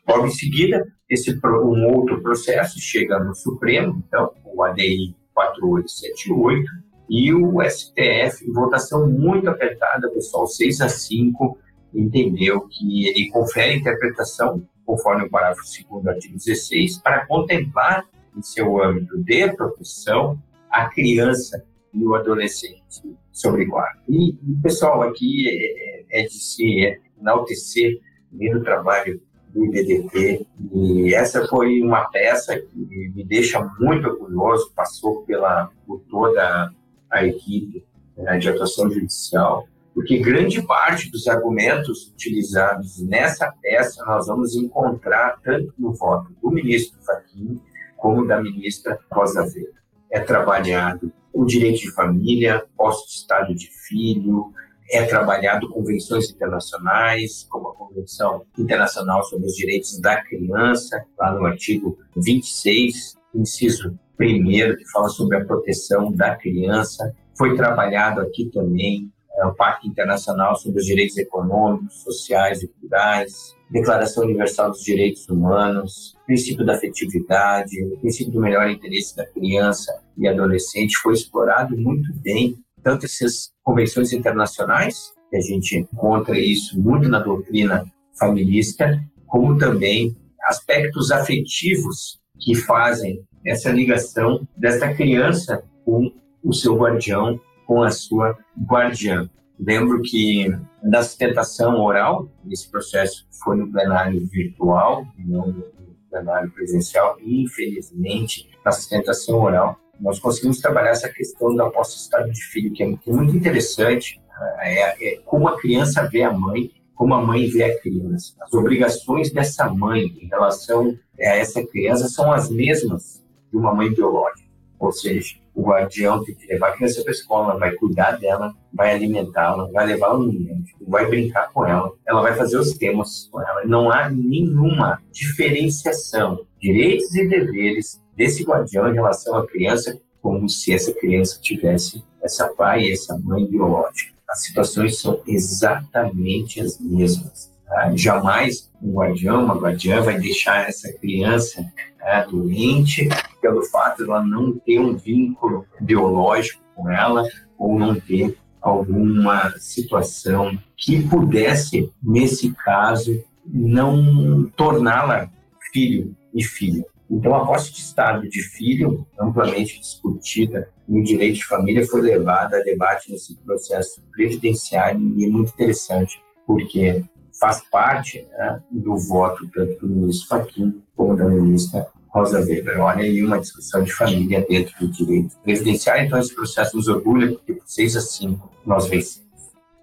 Logo 0.07 0.29
em 0.29 0.31
seguida, 0.31 0.87
esse, 1.11 1.37
um 1.45 1.87
outro 1.93 2.23
processo 2.23 2.79
chega 2.81 3.19
no 3.19 3.35
Supremo, 3.35 4.01
então, 4.07 4.33
o 4.45 4.63
ADI 4.63 5.17
4878, 5.35 6.71
e 7.11 7.35
o 7.35 7.61
STF, 7.63 8.47
em 8.47 8.53
votação 8.53 9.09
muito 9.09 9.51
apertada, 9.51 10.09
pessoal, 10.11 10.47
6 10.47 10.81
a 10.83 10.89
5, 10.89 11.59
entendeu 11.93 12.61
que 12.69 13.09
ele 13.09 13.29
confere 13.31 13.79
interpretação, 13.79 14.63
conforme 14.87 15.25
o 15.25 15.31
parágrafo 15.31 15.63
2 15.91 16.05
do 16.05 16.11
artigo 16.11 16.37
16, 16.37 16.99
para 16.99 17.27
contemplar 17.27 18.07
em 18.37 18.43
seu 18.43 18.81
âmbito 18.81 19.19
de 19.19 19.51
proteção 19.53 20.39
a 20.71 20.89
criança 20.89 21.65
e 21.93 22.05
o 22.05 22.15
adolescente 22.15 23.03
sobre 23.33 23.65
guarda. 23.65 24.01
E, 24.09 24.37
pessoal, 24.63 25.03
aqui 25.03 25.49
é, 25.49 26.19
é, 26.19 26.23
é 26.23 26.27
de 26.27 26.35
se 26.35 27.01
enaltecer 27.21 28.01
o 28.33 28.61
trabalho 28.63 29.21
do 29.55 29.65
IBDP 29.65 30.47
e 30.75 31.15
essa 31.15 31.47
foi 31.47 31.81
uma 31.81 32.05
peça 32.11 32.59
que 32.59 33.13
me 33.15 33.25
deixa 33.25 33.59
muito 33.81 34.07
orgulhoso, 34.07 34.71
passou 34.75 35.23
pela, 35.23 35.71
por 35.87 36.01
toda 36.11 36.73
a 37.11 37.25
equipe 37.25 37.85
né, 38.17 38.39
de 38.39 38.51
atuação 38.51 38.91
judicial, 38.91 39.67
porque 39.95 40.19
grande 40.19 40.61
parte 40.63 41.11
dos 41.11 41.27
argumentos 41.27 42.09
utilizados 42.09 43.01
nessa 43.03 43.53
peça 43.63 44.05
nós 44.05 44.27
vamos 44.27 44.55
encontrar 44.55 45.41
tanto 45.43 45.73
no 45.79 45.93
voto 45.95 46.31
do 46.43 46.51
ministro 46.51 47.01
Fachin 47.03 47.61
como 47.97 48.27
da 48.27 48.41
ministra 48.41 48.99
Rosa 49.11 49.43
Weber 49.43 49.79
é 50.11 50.21
trabalhado 50.21 51.13
o 51.33 51.45
direito 51.45 51.81
de 51.81 51.93
família, 51.93 52.65
posse 52.77 53.07
de 53.07 53.13
estado 53.13 53.55
de 53.55 53.69
filho, 53.87 54.53
é 54.91 55.05
trabalhado 55.05 55.69
convenções 55.69 56.31
internacionais, 56.31 57.47
como 57.49 57.69
a 57.69 57.75
Convenção 57.75 58.45
Internacional 58.59 59.23
sobre 59.25 59.47
os 59.47 59.55
Direitos 59.55 60.01
da 60.01 60.23
Criança, 60.23 61.05
lá 61.19 61.33
no 61.33 61.45
artigo 61.45 61.99
26, 62.17 63.17
inciso 63.35 63.99
1, 64.19 64.77
que 64.77 64.91
fala 64.91 65.09
sobre 65.09 65.37
a 65.37 65.45
proteção 65.45 66.11
da 66.11 66.35
criança. 66.35 67.15
Foi 67.37 67.55
trabalhado 67.55 68.21
aqui 68.21 68.51
também 68.53 69.13
o 69.47 69.55
Pacto 69.55 69.87
Internacional 69.87 70.57
sobre 70.57 70.81
os 70.81 70.87
Direitos 70.87 71.17
Econômicos, 71.17 72.03
Sociais 72.03 72.63
e 72.63 72.69
Culturais, 72.69 73.57
Declaração 73.71 74.25
Universal 74.25 74.71
dos 74.71 74.83
Direitos 74.83 75.29
Humanos, 75.29 76.17
princípio 76.27 76.65
da 76.65 76.75
afetividade, 76.75 77.85
o 77.85 77.99
princípio 77.99 78.33
do 78.33 78.41
melhor 78.41 78.69
interesse 78.71 79.15
da 79.17 79.27
criança 79.27 79.93
e 80.17 80.27
adolescente 80.27 80.97
foi 80.99 81.15
explorado 81.15 81.77
muito 81.77 82.13
bem, 82.21 82.57
tanto 82.83 83.07
essas 83.07 83.51
convenções 83.63 84.13
internacionais, 84.13 85.13
que 85.31 85.37
a 85.37 85.41
gente 85.41 85.77
encontra 85.77 86.39
isso 86.39 86.81
muito 86.81 87.09
na 87.09 87.19
doutrina 87.19 87.85
familista, 88.19 88.99
como 89.27 89.59
também 89.59 90.17
aspectos 90.45 91.11
afetivos 91.11 92.19
que 92.41 92.55
fazem 92.55 93.23
essa 93.47 93.71
ligação 93.71 94.47
desta 94.57 94.95
criança 94.95 95.63
com 95.85 96.11
o 96.43 96.53
seu 96.53 96.77
guardião, 96.77 97.39
com 97.69 97.83
a 97.83 97.91
sua 97.91 98.35
guardiã. 98.67 99.29
Lembro 99.61 100.01
que 100.01 100.51
da 100.83 101.03
sustentação 101.03 101.79
oral, 101.83 102.27
esse 102.51 102.67
processo 102.71 103.27
foi 103.45 103.59
no 103.59 103.71
plenário 103.71 104.27
virtual, 104.27 105.07
não 105.19 105.49
no 105.49 105.65
plenário 106.09 106.51
presencial, 106.51 107.19
infelizmente, 107.21 108.49
na 108.65 108.73
sustentação 108.73 109.39
oral, 109.39 109.79
nós 110.01 110.19
conseguimos 110.19 110.61
trabalhar 110.61 110.91
essa 110.91 111.11
questão 111.11 111.55
da 111.55 111.69
posse 111.69 111.97
de 111.97 112.03
estado 112.03 112.31
de 112.31 112.43
filho, 112.43 112.73
que 112.73 112.83
é 112.83 112.87
muito 112.87 113.37
interessante, 113.37 114.19
é, 114.61 115.13
é 115.13 115.17
como 115.27 115.47
a 115.47 115.61
criança 115.61 116.09
vê 116.11 116.23
a 116.23 116.33
mãe, 116.33 116.71
como 116.95 117.13
a 117.13 117.21
mãe 117.21 117.49
vê 117.49 117.65
a 117.65 117.81
criança. 117.81 118.33
As 118.41 118.53
obrigações 118.55 119.31
dessa 119.31 119.69
mãe 119.69 120.07
em 120.07 120.29
relação 120.29 120.97
a 121.21 121.37
essa 121.37 121.63
criança 121.67 122.09
são 122.09 122.33
as 122.33 122.49
mesmas 122.49 123.23
de 123.51 123.59
uma 123.59 123.75
mãe 123.75 123.93
biológica, 123.93 124.49
ou 124.79 124.91
seja, 124.91 125.37
o 125.59 125.63
guardião 125.63 126.25
tem 126.25 126.37
que 126.37 126.47
levar 126.47 126.69
a 126.69 126.73
criança 126.73 127.03
para 127.03 127.11
a 127.11 127.17
escola, 127.17 127.59
vai 127.59 127.73
cuidar 127.73 128.13
dela, 128.13 128.55
vai 128.73 128.95
alimentá-la, 128.95 129.69
vai 129.73 129.87
levá-la 129.87 130.17
no 130.21 130.33
médico, 130.33 130.85
vai 130.87 131.05
brincar 131.07 131.53
com 131.53 131.67
ela, 131.67 131.93
ela 132.07 132.23
vai 132.23 132.33
fazer 132.37 132.59
os 132.59 132.75
temas 132.75 133.29
com 133.33 133.43
ela. 133.43 133.65
Não 133.65 133.91
há 133.91 134.09
nenhuma 134.09 135.03
diferenciação, 135.11 136.47
direitos 136.61 137.13
e 137.13 137.27
deveres 137.27 138.01
desse 138.15 138.45
guardião 138.45 138.89
em 138.89 138.95
relação 138.95 139.37
à 139.37 139.45
criança, 139.49 140.01
como 140.23 140.49
se 140.49 140.73
essa 140.73 140.93
criança 140.93 141.41
tivesse 141.43 142.05
essa 142.23 142.47
pai 142.55 142.83
e 142.83 142.93
essa 142.93 143.19
mãe 143.19 143.45
biológica. 143.45 144.15
As 144.31 144.45
situações 144.45 145.01
são 145.01 145.21
exatamente 145.27 146.61
as 146.61 146.79
mesmas. 146.79 147.53
Tá? 147.69 147.93
Jamais 147.95 148.73
um 148.83 148.93
guardião, 148.93 149.45
uma 149.45 149.57
guardiã 149.57 150.01
vai 150.01 150.19
deixar 150.19 150.69
essa 150.69 150.91
criança 150.95 151.61
né, 151.99 152.27
doente 152.31 153.09
pelo 153.43 153.63
fato 153.65 153.99
de 153.99 154.11
ela 154.11 154.25
não 154.25 154.59
ter 154.59 154.81
um 154.81 154.97
vínculo 154.97 155.67
biológico 155.81 156.63
com 156.75 156.91
ela 156.91 157.25
ou 157.59 157.79
não 157.79 157.95
ter 157.95 158.39
alguma 158.61 159.53
situação 159.59 160.59
que 160.77 161.07
pudesse, 161.09 161.93
nesse 162.03 162.55
caso, 162.55 163.23
não 163.47 164.49
torná-la 164.57 165.31
filho 165.73 166.17
e 166.35 166.43
filha. 166.43 166.85
Então, 167.11 167.35
a 167.35 167.47
posse 167.47 167.73
de 167.73 167.79
estado 167.79 168.29
de 168.29 168.43
filho, 168.43 169.07
amplamente 169.19 169.81
discutida 169.81 170.69
no 170.87 171.03
direito 171.03 171.37
de 171.37 171.45
família, 171.45 171.87
foi 171.87 172.03
levada 172.03 172.59
a 172.59 172.63
debate 172.63 173.11
nesse 173.11 173.35
processo 173.37 174.03
previdenciário 174.13 175.01
e 175.17 175.25
é 175.25 175.29
muito 175.29 175.53
interessante, 175.53 176.21
porque 176.47 177.03
faz 177.39 177.63
parte 177.71 178.27
né, 178.33 178.63
do 178.71 178.97
voto 178.97 179.49
tanto 179.49 179.87
do 179.87 179.89
ministro 179.89 180.29
Fachin 180.29 180.83
como 180.97 181.17
da 181.17 181.25
ministra 181.25 181.87
Rosa 182.09 182.41
Weber. 182.41 182.81
Olha 182.81 183.05
aí 183.05 183.23
uma 183.23 183.39
discussão 183.39 183.83
de 183.83 183.93
família 183.93 184.45
dentro 184.49 184.75
do 184.81 184.89
direito 184.89 185.37
previdenciário. 185.43 186.07
Então, 186.07 186.19
esse 186.19 186.35
processo 186.35 186.77
nos 186.77 186.89
orgulha, 186.89 187.29
porque 187.33 187.55
por 187.55 187.67
6 187.67 187.97
a 187.97 188.01
5 188.01 188.51
nós 188.67 188.89
vencemos. 188.89 189.29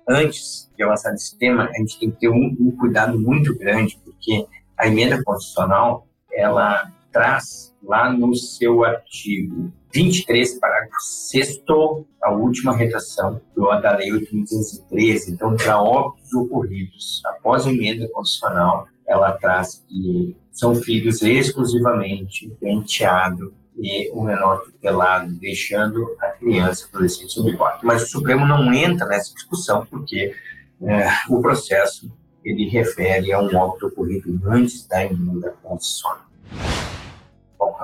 Antes 0.07 0.69
de 0.75 0.83
avançar 0.83 1.11
nesse 1.11 1.37
tema, 1.37 1.69
a 1.73 1.77
gente 1.79 1.99
tem 1.99 2.11
que 2.11 2.19
ter 2.19 2.29
um, 2.29 2.55
um 2.59 2.71
cuidado 2.71 3.19
muito 3.19 3.57
grande, 3.57 3.99
porque 4.03 4.45
a 4.77 4.87
emenda 4.87 5.23
constitucional, 5.23 6.07
ela 6.31 6.91
traz 7.15 7.73
lá 7.81 8.11
no 8.11 8.35
seu 8.35 8.83
artigo 8.83 9.71
23, 9.93 10.59
parágrafo 10.59 10.99
6 10.99 11.63
a 12.21 12.31
última 12.33 12.75
redação 12.75 13.39
da 13.81 13.95
Lei 13.95 14.09
8.213. 14.09 15.29
Então, 15.29 15.55
para 15.55 15.81
óbitos 15.81 16.33
ocorridos 16.33 17.21
após 17.27 17.65
a 17.65 17.71
emenda 17.71 18.05
constitucional, 18.09 18.89
ela 19.07 19.31
traz 19.31 19.81
que 19.87 20.35
são 20.51 20.75
filhos 20.75 21.21
exclusivamente 21.21 22.49
do 22.49 23.55
e 23.77 24.09
o 24.11 24.21
menor 24.21 24.63
tutelado, 24.63 25.33
deixando 25.35 26.17
a 26.19 26.27
criança 26.27 26.87
adolescente 26.89 27.31
sob 27.31 27.51
guarda. 27.53 27.79
Mas 27.83 28.03
o 28.03 28.07
Supremo 28.07 28.45
não 28.45 28.73
entra 28.73 29.05
nessa 29.05 29.33
discussão 29.33 29.85
porque 29.85 30.33
é, 30.81 31.07
o 31.29 31.41
processo 31.41 32.11
ele 32.43 32.67
refere 32.69 33.31
a 33.31 33.39
um 33.39 33.55
óbito 33.55 33.87
ocorrido 33.87 34.37
antes 34.45 34.85
da 34.85 35.05
emenda 35.05 35.55
constitucional. 35.63 36.24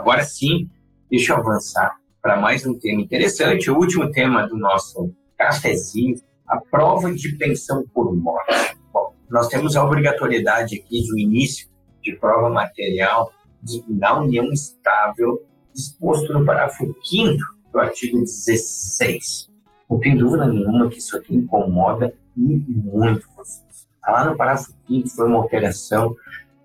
Agora 0.01 0.23
sim, 0.23 0.67
deixa 1.11 1.31
eu 1.31 1.37
avançar 1.37 1.95
para 2.23 2.35
mais 2.35 2.65
um 2.65 2.73
tema 2.73 3.01
interessante, 3.01 3.69
o 3.69 3.77
último 3.77 4.09
tema 4.09 4.47
do 4.47 4.57
nosso 4.57 5.13
cafezinho, 5.37 6.19
a 6.47 6.59
prova 6.59 7.13
de 7.13 7.37
pensão 7.37 7.85
por 7.93 8.11
morte. 8.11 8.75
Bom, 8.91 9.13
nós 9.29 9.47
temos 9.47 9.75
a 9.75 9.85
obrigatoriedade 9.85 10.79
aqui 10.79 11.05
do 11.05 11.19
início 11.19 11.69
de 12.01 12.15
prova 12.15 12.49
material 12.49 13.31
de, 13.61 13.83
da 13.89 14.19
união 14.19 14.51
estável 14.51 15.45
disposto 15.71 16.33
no 16.33 16.43
parágrafo 16.43 16.95
5 17.03 17.37
do 17.71 17.79
artigo 17.79 18.21
16. 18.21 19.51
Não 19.87 19.99
tem 19.99 20.17
dúvida 20.17 20.47
nenhuma 20.47 20.89
que 20.89 20.97
isso 20.97 21.15
aqui 21.15 21.35
incomoda 21.35 22.11
e 22.35 22.41
muito 22.41 23.27
vocês. 23.37 23.87
Tá 24.01 24.11
lá 24.13 24.25
no 24.25 24.35
parágrafo 24.35 24.73
5 24.87 25.09
foi 25.09 25.27
uma 25.27 25.37
alteração 25.37 26.15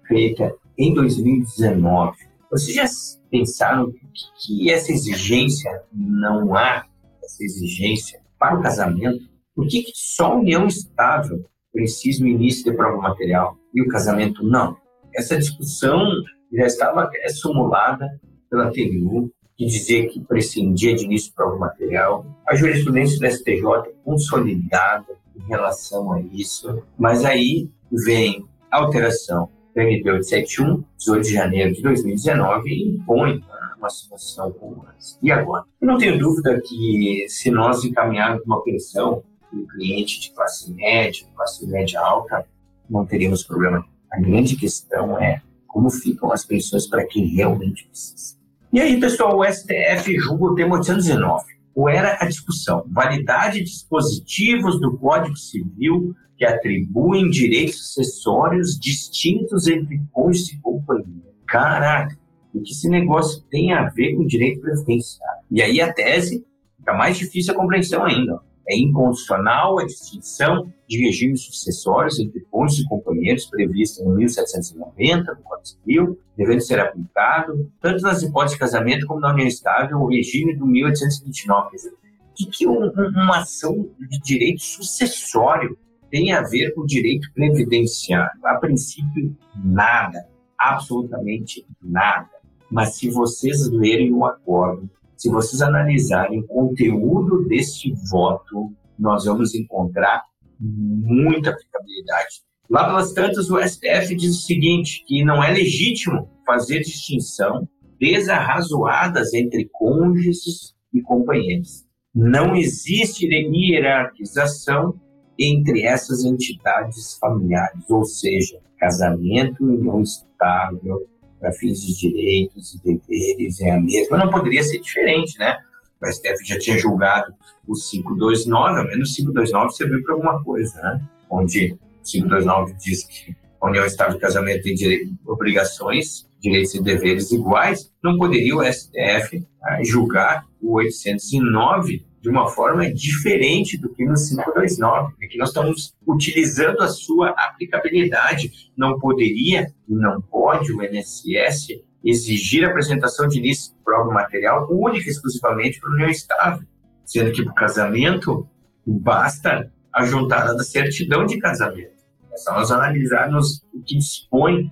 feita 0.08 0.54
em 0.78 0.94
2019. 0.94 2.25
Vocês 2.50 2.74
já 2.74 2.84
pensaram 3.30 3.92
que, 4.36 4.70
essa 4.70 4.92
exigência 4.92 5.82
não 5.92 6.54
há, 6.54 6.86
essa 7.22 7.42
exigência 7.42 8.20
para 8.38 8.58
o 8.58 8.62
casamento? 8.62 9.28
Por 9.54 9.66
que, 9.66 9.82
que 9.82 9.92
só 9.94 10.32
a 10.32 10.36
união 10.36 10.66
estável 10.66 11.44
precisa 11.72 12.24
o 12.24 12.28
início 12.28 12.70
de 12.70 12.76
prova 12.76 13.00
material 13.00 13.56
e 13.74 13.82
o 13.82 13.88
casamento 13.88 14.42
não? 14.44 14.76
Essa 15.14 15.36
discussão 15.36 16.06
já 16.52 16.66
estava 16.66 17.10
simulada 17.28 18.20
pela 18.48 18.70
TVU, 18.70 19.30
que 19.56 19.66
dizia 19.66 20.08
que 20.08 20.20
prescindia 20.20 20.94
de 20.94 21.04
início 21.04 21.30
de 21.30 21.34
prova 21.34 21.56
material. 21.56 22.26
A 22.46 22.54
jurisprudência 22.54 23.18
do 23.18 23.26
STJ 23.26 23.94
consolidada 24.04 25.16
em 25.34 25.48
relação 25.48 26.12
a 26.12 26.20
isso, 26.20 26.82
mas 26.98 27.24
aí 27.24 27.68
vem 27.90 28.46
alteração 28.70 29.48
do 29.76 29.82
MP 29.82 30.10
871, 30.10 30.82
18 30.96 31.22
de 31.22 31.32
janeiro 31.32 31.74
de 31.74 31.82
2019, 31.82 32.70
e 32.70 32.88
impõe 32.88 33.44
uma 33.78 33.90
situação 33.90 34.50
como 34.52 34.86
essa. 34.96 35.18
E 35.22 35.30
agora? 35.30 35.64
Eu 35.80 35.86
não 35.86 35.98
tenho 35.98 36.18
dúvida 36.18 36.58
que 36.64 37.26
se 37.28 37.50
nós 37.50 37.84
encaminharmos 37.84 38.42
uma 38.46 38.62
pensão 38.64 39.22
para 39.42 39.58
um 39.58 39.66
cliente 39.66 40.18
de 40.20 40.30
classe 40.30 40.72
média, 40.72 41.26
classe 41.36 41.66
média 41.66 42.00
alta, 42.00 42.46
não 42.88 43.04
teríamos 43.04 43.42
problema. 43.42 43.84
A 44.10 44.18
grande 44.18 44.56
questão 44.56 45.20
é 45.20 45.42
como 45.66 45.90
ficam 45.90 46.32
as 46.32 46.44
pensões 46.44 46.86
para 46.86 47.06
quem 47.06 47.26
realmente 47.26 47.86
precisa. 47.86 48.36
E 48.72 48.80
aí, 48.80 48.98
pessoal, 48.98 49.38
o 49.38 49.44
STF 49.44 50.18
julga 50.18 50.44
o 50.44 50.54
tema 50.54 50.76
819. 50.76 51.44
Ou 51.74 51.90
era 51.90 52.16
a 52.18 52.24
discussão? 52.24 52.86
Validade 52.88 53.58
de 53.58 53.64
dispositivos 53.64 54.80
do 54.80 54.96
Código 54.96 55.36
Civil 55.36 56.14
que 56.36 56.44
atribuem 56.44 57.30
direitos 57.30 57.80
acessórios 57.90 58.78
distintos 58.78 59.66
entre 59.66 60.00
cônjuge 60.12 60.56
e 60.56 60.60
companhia. 60.60 61.32
Caraca, 61.46 62.18
o 62.54 62.60
que 62.60 62.72
esse 62.72 62.88
negócio 62.88 63.42
tem 63.50 63.72
a 63.72 63.88
ver 63.88 64.14
com 64.14 64.26
direito 64.26 64.60
previdenciário? 64.60 65.42
E 65.50 65.62
aí 65.62 65.80
a 65.80 65.92
tese 65.92 66.44
fica 66.76 66.94
mais 66.94 67.16
difícil 67.16 67.52
a 67.52 67.56
compreensão 67.56 68.04
ainda. 68.04 68.40
É 68.68 68.76
inconstitucional 68.76 69.78
a 69.78 69.84
distinção 69.84 70.72
de 70.88 70.98
regimes 70.98 71.42
sucessórios 71.42 72.18
entre 72.18 72.40
cônjuges 72.50 72.84
e 72.84 72.88
companheiros 72.88 73.46
prevista 73.46 74.02
em 74.02 74.08
1790 74.08 75.34
do 75.34 75.42
Código 75.42 75.66
Civil, 75.66 76.18
devendo 76.36 76.60
ser 76.60 76.80
aplicado 76.80 77.70
tanto 77.80 78.02
nas 78.02 78.22
hipóteses 78.22 78.54
de 78.54 78.60
casamento 78.60 79.06
como 79.06 79.20
na 79.20 79.32
união 79.32 79.46
estável, 79.46 79.98
o 79.98 80.08
regime 80.08 80.56
do 80.56 80.66
1829. 80.66 81.70
Quer 81.70 81.76
dizer, 81.76 81.90
o 81.90 82.34
que, 82.34 82.46
que 82.46 82.66
um, 82.66 82.90
uma 82.90 83.38
ação 83.38 83.88
de 84.00 84.18
direito 84.18 84.62
sucessório 84.62 85.78
tem 86.10 86.32
a 86.32 86.42
ver 86.42 86.72
com 86.74 86.84
direito 86.84 87.32
previdenciário? 87.34 88.40
A 88.44 88.54
princípio, 88.56 89.36
nada, 89.64 90.26
absolutamente 90.58 91.66
nada. 91.82 92.28
Mas 92.70 92.96
se 92.96 93.10
vocês 93.10 93.68
lerem 93.70 94.12
o 94.12 94.24
acordo, 94.24 94.90
se 95.16 95.30
vocês 95.30 95.62
analisarem 95.62 96.40
o 96.40 96.46
conteúdo 96.46 97.46
deste 97.46 97.94
voto, 98.10 98.72
nós 98.98 99.24
vamos 99.24 99.54
encontrar 99.54 100.22
muita 100.60 101.50
aplicabilidade. 101.50 102.46
Lá 102.68 102.84
pelas 102.86 103.12
tantas, 103.12 103.50
o 103.50 103.60
STF 103.62 104.16
diz 104.16 104.36
o 104.36 104.42
seguinte, 104.42 105.04
que 105.06 105.24
não 105.24 105.42
é 105.42 105.52
legítimo 105.52 106.28
fazer 106.44 106.80
distinção 106.80 107.68
desarrazoadas 107.98 109.32
entre 109.32 109.68
cônjuges 109.72 110.74
e 110.92 111.00
companheiros. 111.00 111.84
Não 112.14 112.56
existe 112.56 113.26
hierarquização 113.26 114.98
entre 115.38 115.82
essas 115.82 116.24
entidades 116.24 117.16
familiares, 117.18 117.88
ou 117.88 118.04
seja, 118.04 118.58
casamento 118.78 119.62
e 119.62 119.76
união 119.76 120.02
estável, 120.02 121.06
para 121.38 121.52
fins 121.52 121.82
de 121.82 121.96
direitos 121.96 122.74
e 122.74 122.82
deveres 122.82 123.60
é 123.60 123.70
a 123.70 123.80
mesma. 123.80 124.16
Não 124.16 124.30
poderia 124.30 124.62
ser 124.62 124.80
diferente, 124.80 125.38
né? 125.38 125.58
O 126.00 126.06
STF 126.06 126.44
já 126.44 126.58
tinha 126.58 126.78
julgado 126.78 127.32
o 127.66 127.74
529, 127.74 128.78
ao 128.78 128.86
menos 128.86 129.12
o 129.12 129.16
529 129.16 129.72
serviu 129.72 130.02
para 130.02 130.14
alguma 130.14 130.42
coisa, 130.42 130.80
né? 130.80 131.00
Onde 131.30 131.72
o 131.72 131.78
529 132.04 132.74
diz 132.74 133.04
que 133.04 133.36
a 133.60 133.68
união 133.68 133.84
estável 133.84 134.14
de 134.14 134.20
casamento 134.20 134.62
direito, 134.62 135.12
obrigações, 135.26 136.28
direitos 136.40 136.74
e 136.74 136.82
deveres 136.82 137.32
iguais, 137.32 137.92
não 138.02 138.16
poderia 138.16 138.56
o 138.56 138.62
STF 138.62 139.44
ah, 139.62 139.82
julgar 139.82 140.46
o 140.60 140.74
809 140.74 142.04
de 142.26 142.30
uma 142.30 142.48
forma 142.48 142.92
diferente 142.92 143.78
do 143.78 143.88
que 143.88 144.04
no 144.04 144.14
529. 144.14 145.14
Aqui 145.22 145.38
nós 145.38 145.50
estamos 145.50 145.94
utilizando 146.04 146.80
a 146.80 146.88
sua 146.88 147.28
aplicabilidade. 147.30 148.72
Não 148.76 148.98
poderia 148.98 149.72
e 149.88 149.94
não 149.94 150.20
pode 150.20 150.72
o 150.72 150.82
INSS 150.82 151.68
exigir 152.04 152.64
a 152.64 152.70
apresentação 152.70 153.28
de 153.28 153.38
início 153.38 153.72
de 153.72 153.84
prova 153.84 154.12
material 154.12 154.66
única 154.68 155.06
e 155.06 155.12
exclusivamente 155.12 155.78
para 155.78 155.88
o 155.88 155.92
união 155.92 156.10
estável, 156.10 156.66
sendo 157.04 157.30
que 157.30 157.44
para 157.44 157.52
o 157.52 157.54
casamento 157.54 158.48
basta 158.84 159.72
a 159.92 160.04
juntada 160.04 160.52
da 160.56 160.64
certidão 160.64 161.26
de 161.26 161.38
casamento. 161.38 161.94
É 162.32 162.36
só 162.38 162.54
nós 162.54 162.72
analisarmos 162.72 163.64
o 163.72 163.80
que 163.84 163.96
dispõe 163.96 164.68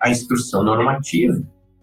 a 0.00 0.08
instrução 0.08 0.64
normativa. 0.64 1.34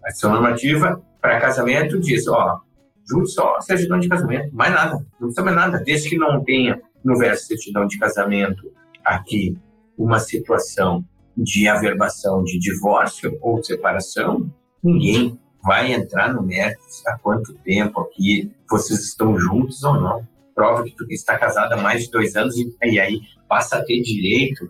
A 0.04 0.10
instrução 0.10 0.32
normativa 0.32 1.00
para 1.22 1.40
casamento 1.40 2.00
diz, 2.00 2.28
ó, 2.28 2.60
junto 3.10 3.28
só 3.28 3.58
a 3.58 3.62
certidão 3.62 4.00
de 4.00 4.08
casamento, 4.08 4.54
mais 4.54 4.74
nada, 4.74 4.94
não 5.20 5.28
precisa 5.28 5.44
mais 5.44 5.56
nada, 5.56 5.80
desde 5.84 6.10
que 6.10 6.18
não 6.18 6.44
tenha 6.44 6.82
no 7.04 7.18
verso 7.18 7.48
certidão 7.48 7.88
de 7.88 7.98
casamento 7.98 8.72
aqui 9.04 9.58
uma 9.98 10.20
situação 10.20 11.04
de 11.36 11.68
averbação 11.68 12.44
de 12.44 12.60
divórcio 12.60 13.38
ou 13.42 13.64
separação, 13.64 14.52
ninguém 14.84 15.40
vai 15.64 15.94
entrar 15.94 16.34
no 16.34 16.42
mérito 16.42 16.82
há 17.08 17.18
quanto 17.20 17.54
tempo 17.60 18.02
aqui? 18.02 18.52
Vocês 18.70 19.00
estão 19.02 19.38
juntos 19.38 19.84
ou 19.84 19.94
não. 19.96 20.28
Prova 20.56 20.84
que 20.84 20.96
tu 20.96 21.06
está 21.10 21.38
casado 21.38 21.74
há 21.74 21.78
mais 21.78 22.04
de 22.04 22.12
dois 22.12 22.36
anos 22.36 22.56
e, 22.58 22.76
e 22.84 23.00
aí 23.00 23.22
passa 23.48 23.78
a 23.78 23.86
ter 23.86 24.02
direito 24.02 24.70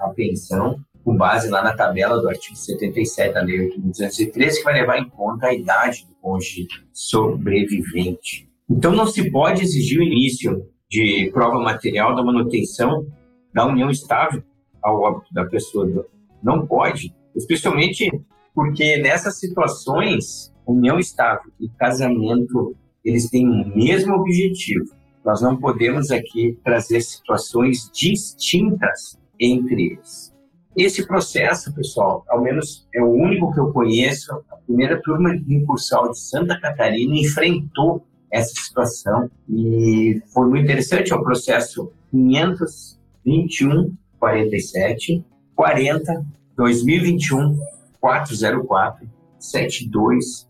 à 0.00 0.12
pensão 0.14 0.78
com 1.06 1.16
base 1.16 1.48
lá 1.48 1.62
na 1.62 1.72
tabela 1.72 2.20
do 2.20 2.28
artigo 2.28 2.56
77 2.56 3.32
da 3.32 3.40
Lei 3.40 3.70
8.203, 3.70 4.56
que 4.56 4.64
vai 4.64 4.74
levar 4.74 4.98
em 4.98 5.08
conta 5.08 5.46
a 5.46 5.54
idade 5.54 6.04
do 6.04 6.12
cônjuge 6.16 6.66
sobrevivente. 6.92 8.50
Então, 8.68 8.90
não 8.90 9.06
se 9.06 9.30
pode 9.30 9.62
exigir 9.62 10.00
o 10.00 10.02
início 10.02 10.66
de 10.90 11.30
prova 11.32 11.60
material 11.60 12.16
da 12.16 12.24
manutenção 12.24 13.06
da 13.54 13.64
união 13.64 13.88
estável 13.88 14.42
ao 14.82 15.00
óbito 15.00 15.32
da 15.32 15.44
pessoa. 15.44 16.08
Não 16.42 16.66
pode, 16.66 17.14
especialmente 17.36 18.10
porque 18.52 18.96
nessas 18.96 19.38
situações, 19.38 20.52
união 20.66 20.98
estável 20.98 21.52
e 21.60 21.68
casamento, 21.68 22.74
eles 23.04 23.30
têm 23.30 23.48
o 23.48 23.76
mesmo 23.76 24.12
objetivo. 24.12 24.86
Nós 25.24 25.40
não 25.40 25.56
podemos 25.56 26.10
aqui 26.10 26.58
trazer 26.64 27.00
situações 27.00 27.88
distintas 27.94 29.16
entre 29.38 29.92
eles. 29.92 30.34
Esse 30.76 31.06
processo, 31.06 31.72
pessoal, 31.72 32.22
ao 32.28 32.42
menos 32.42 32.86
é 32.94 33.02
o 33.02 33.10
único 33.10 33.50
que 33.50 33.58
eu 33.58 33.72
conheço, 33.72 34.30
a 34.50 34.56
primeira 34.56 35.00
turma 35.00 35.34
de 35.34 35.54
incursal 35.54 36.10
de 36.10 36.18
Santa 36.18 36.60
Catarina 36.60 37.16
enfrentou 37.16 38.04
essa 38.30 38.52
situação 38.54 39.30
e 39.48 40.20
foi 40.34 40.46
muito 40.50 40.64
interessante, 40.64 41.14
é 41.14 41.16
o 41.16 41.22
processo 41.22 41.90
521 42.10 43.96
47 44.20 45.24
40 45.54 46.26
2021 46.54 47.58
404 47.98 49.08
7206 49.38 50.46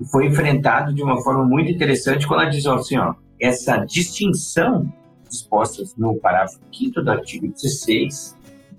e 0.00 0.04
foi 0.10 0.26
enfrentado 0.26 0.94
de 0.94 1.02
uma 1.02 1.20
forma 1.22 1.44
muito 1.44 1.70
interessante 1.70 2.26
quando 2.26 2.44
ela 2.44 2.50
diz 2.50 2.64
assim, 2.64 2.96
ó, 2.96 3.14
essa 3.38 3.76
distinção 3.84 4.90
disposta 5.28 5.82
no 5.98 6.14
parágrafo 6.16 6.58
5 6.72 7.02
do 7.02 7.10
artigo 7.10 7.48
16 7.48 8.37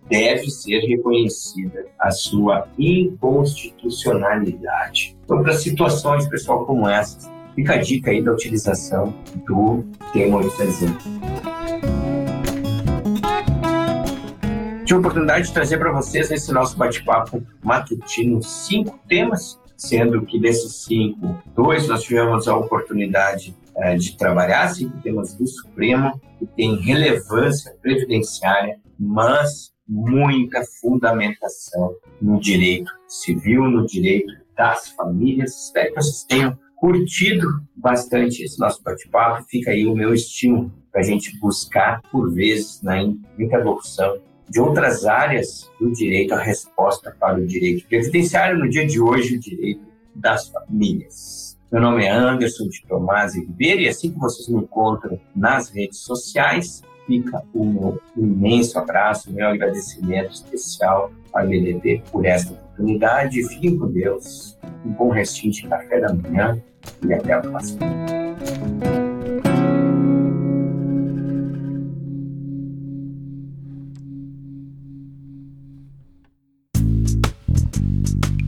deve 0.10 0.50
ser 0.50 0.80
reconhecida 0.80 1.86
a 2.00 2.10
sua 2.12 2.68
inconstitucionalidade. 2.78 5.18
Então, 5.24 5.42
para 5.44 5.54
situações, 5.54 6.28
pessoal, 6.28 6.66
como 6.66 6.90
essas, 6.90 7.32
fica 7.56 7.76
a 7.76 7.78
dica 7.78 8.12
aí 8.12 8.22
da 8.22 8.34
utilização 8.34 9.14
do 9.46 9.86
termo 10.12 10.42
exemplo. 10.42 11.00
Tive 14.84 14.96
a 14.96 15.00
oportunidade 15.00 15.48
de 15.48 15.54
trazer 15.54 15.78
para 15.78 15.92
vocês 15.92 16.30
nesse 16.32 16.52
nosso 16.52 16.76
bate-papo 16.76 17.46
matutino 17.64 18.42
cinco 18.42 19.00
temas, 19.08 19.60
sendo 19.78 20.26
que 20.26 20.40
desses 20.40 20.86
cinco, 20.86 21.38
dois 21.56 21.88
nós 21.88 22.02
tivemos 22.02 22.48
a 22.48 22.56
oportunidade 22.56 23.56
é, 23.78 23.96
de 23.96 24.18
trabalhar, 24.18 24.68
cinco 24.70 25.00
temas 25.02 25.36
do 25.36 25.46
Supremo, 25.46 26.20
que 26.40 26.48
tem 26.48 26.76
relevância 26.78 27.72
previdenciária, 27.82 28.80
mas 29.00 29.72
muita 29.90 30.64
fundamentação 30.80 31.96
no 32.22 32.40
direito 32.40 32.92
civil, 33.08 33.64
no 33.64 33.88
direito 33.88 34.32
das 34.56 34.90
famílias. 34.90 35.66
Espero 35.66 35.90
que 35.90 35.96
vocês 35.96 36.24
tenham 36.24 36.58
curtido 36.76 37.48
bastante 37.76 38.44
esse 38.44 38.60
nosso 38.60 38.84
bate-papo. 38.84 39.44
Fica 39.50 39.72
aí 39.72 39.88
o 39.88 39.96
meu 39.96 40.14
estímulo 40.14 40.72
para 40.92 41.02
a 41.02 41.04
gente 41.04 41.38
buscar, 41.40 42.02
por 42.12 42.32
vezes, 42.32 42.82
na 42.84 43.02
interlocução 43.02 44.22
de 44.50 44.60
outras 44.60 45.06
áreas 45.06 45.70
do 45.80 45.92
direito, 45.92 46.34
a 46.34 46.40
resposta 46.40 47.16
para 47.20 47.40
o 47.40 47.46
direito 47.46 47.88
previdenciário, 47.88 48.58
no 48.58 48.70
dia 48.70 48.86
de 48.86 49.00
hoje, 49.00 49.36
o 49.36 49.40
direito 49.40 49.82
das 50.16 50.50
famílias. 50.50 51.58
Meu 51.72 51.82
nome 51.82 52.04
é 52.04 52.10
Anderson 52.10 52.68
de 52.68 52.82
Tomás 52.88 53.36
Ribeiro 53.36 53.82
e 53.82 53.88
assim 53.88 54.12
que 54.12 54.18
vocês 54.18 54.48
me 54.48 54.60
encontram 54.60 55.20
nas 55.36 55.70
redes 55.70 56.00
sociais, 56.00 56.82
fica 57.10 57.44
o 57.56 57.66
meu 57.66 58.02
imenso 58.16 58.78
abraço, 58.78 59.34
meu 59.34 59.48
agradecimento 59.48 60.32
especial 60.32 61.12
ao 61.34 61.48
BDP 61.48 62.04
por 62.12 62.24
esta 62.24 62.54
oportunidade. 62.54 63.44
Fiquem 63.50 63.80
com 63.80 63.92
Deus, 63.92 64.56
um 64.86 64.92
bom 64.92 65.10
restinho 65.10 65.52
de 65.52 65.68
café 65.68 66.00
da 66.00 66.14
manhã 66.14 66.62
e 67.04 67.12
até 67.12 67.34
a 67.34 67.40
próxima. 67.40 67.80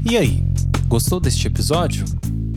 E 0.07 0.17
aí, 0.17 0.43
gostou 0.87 1.19
deste 1.19 1.47
episódio? 1.47 2.05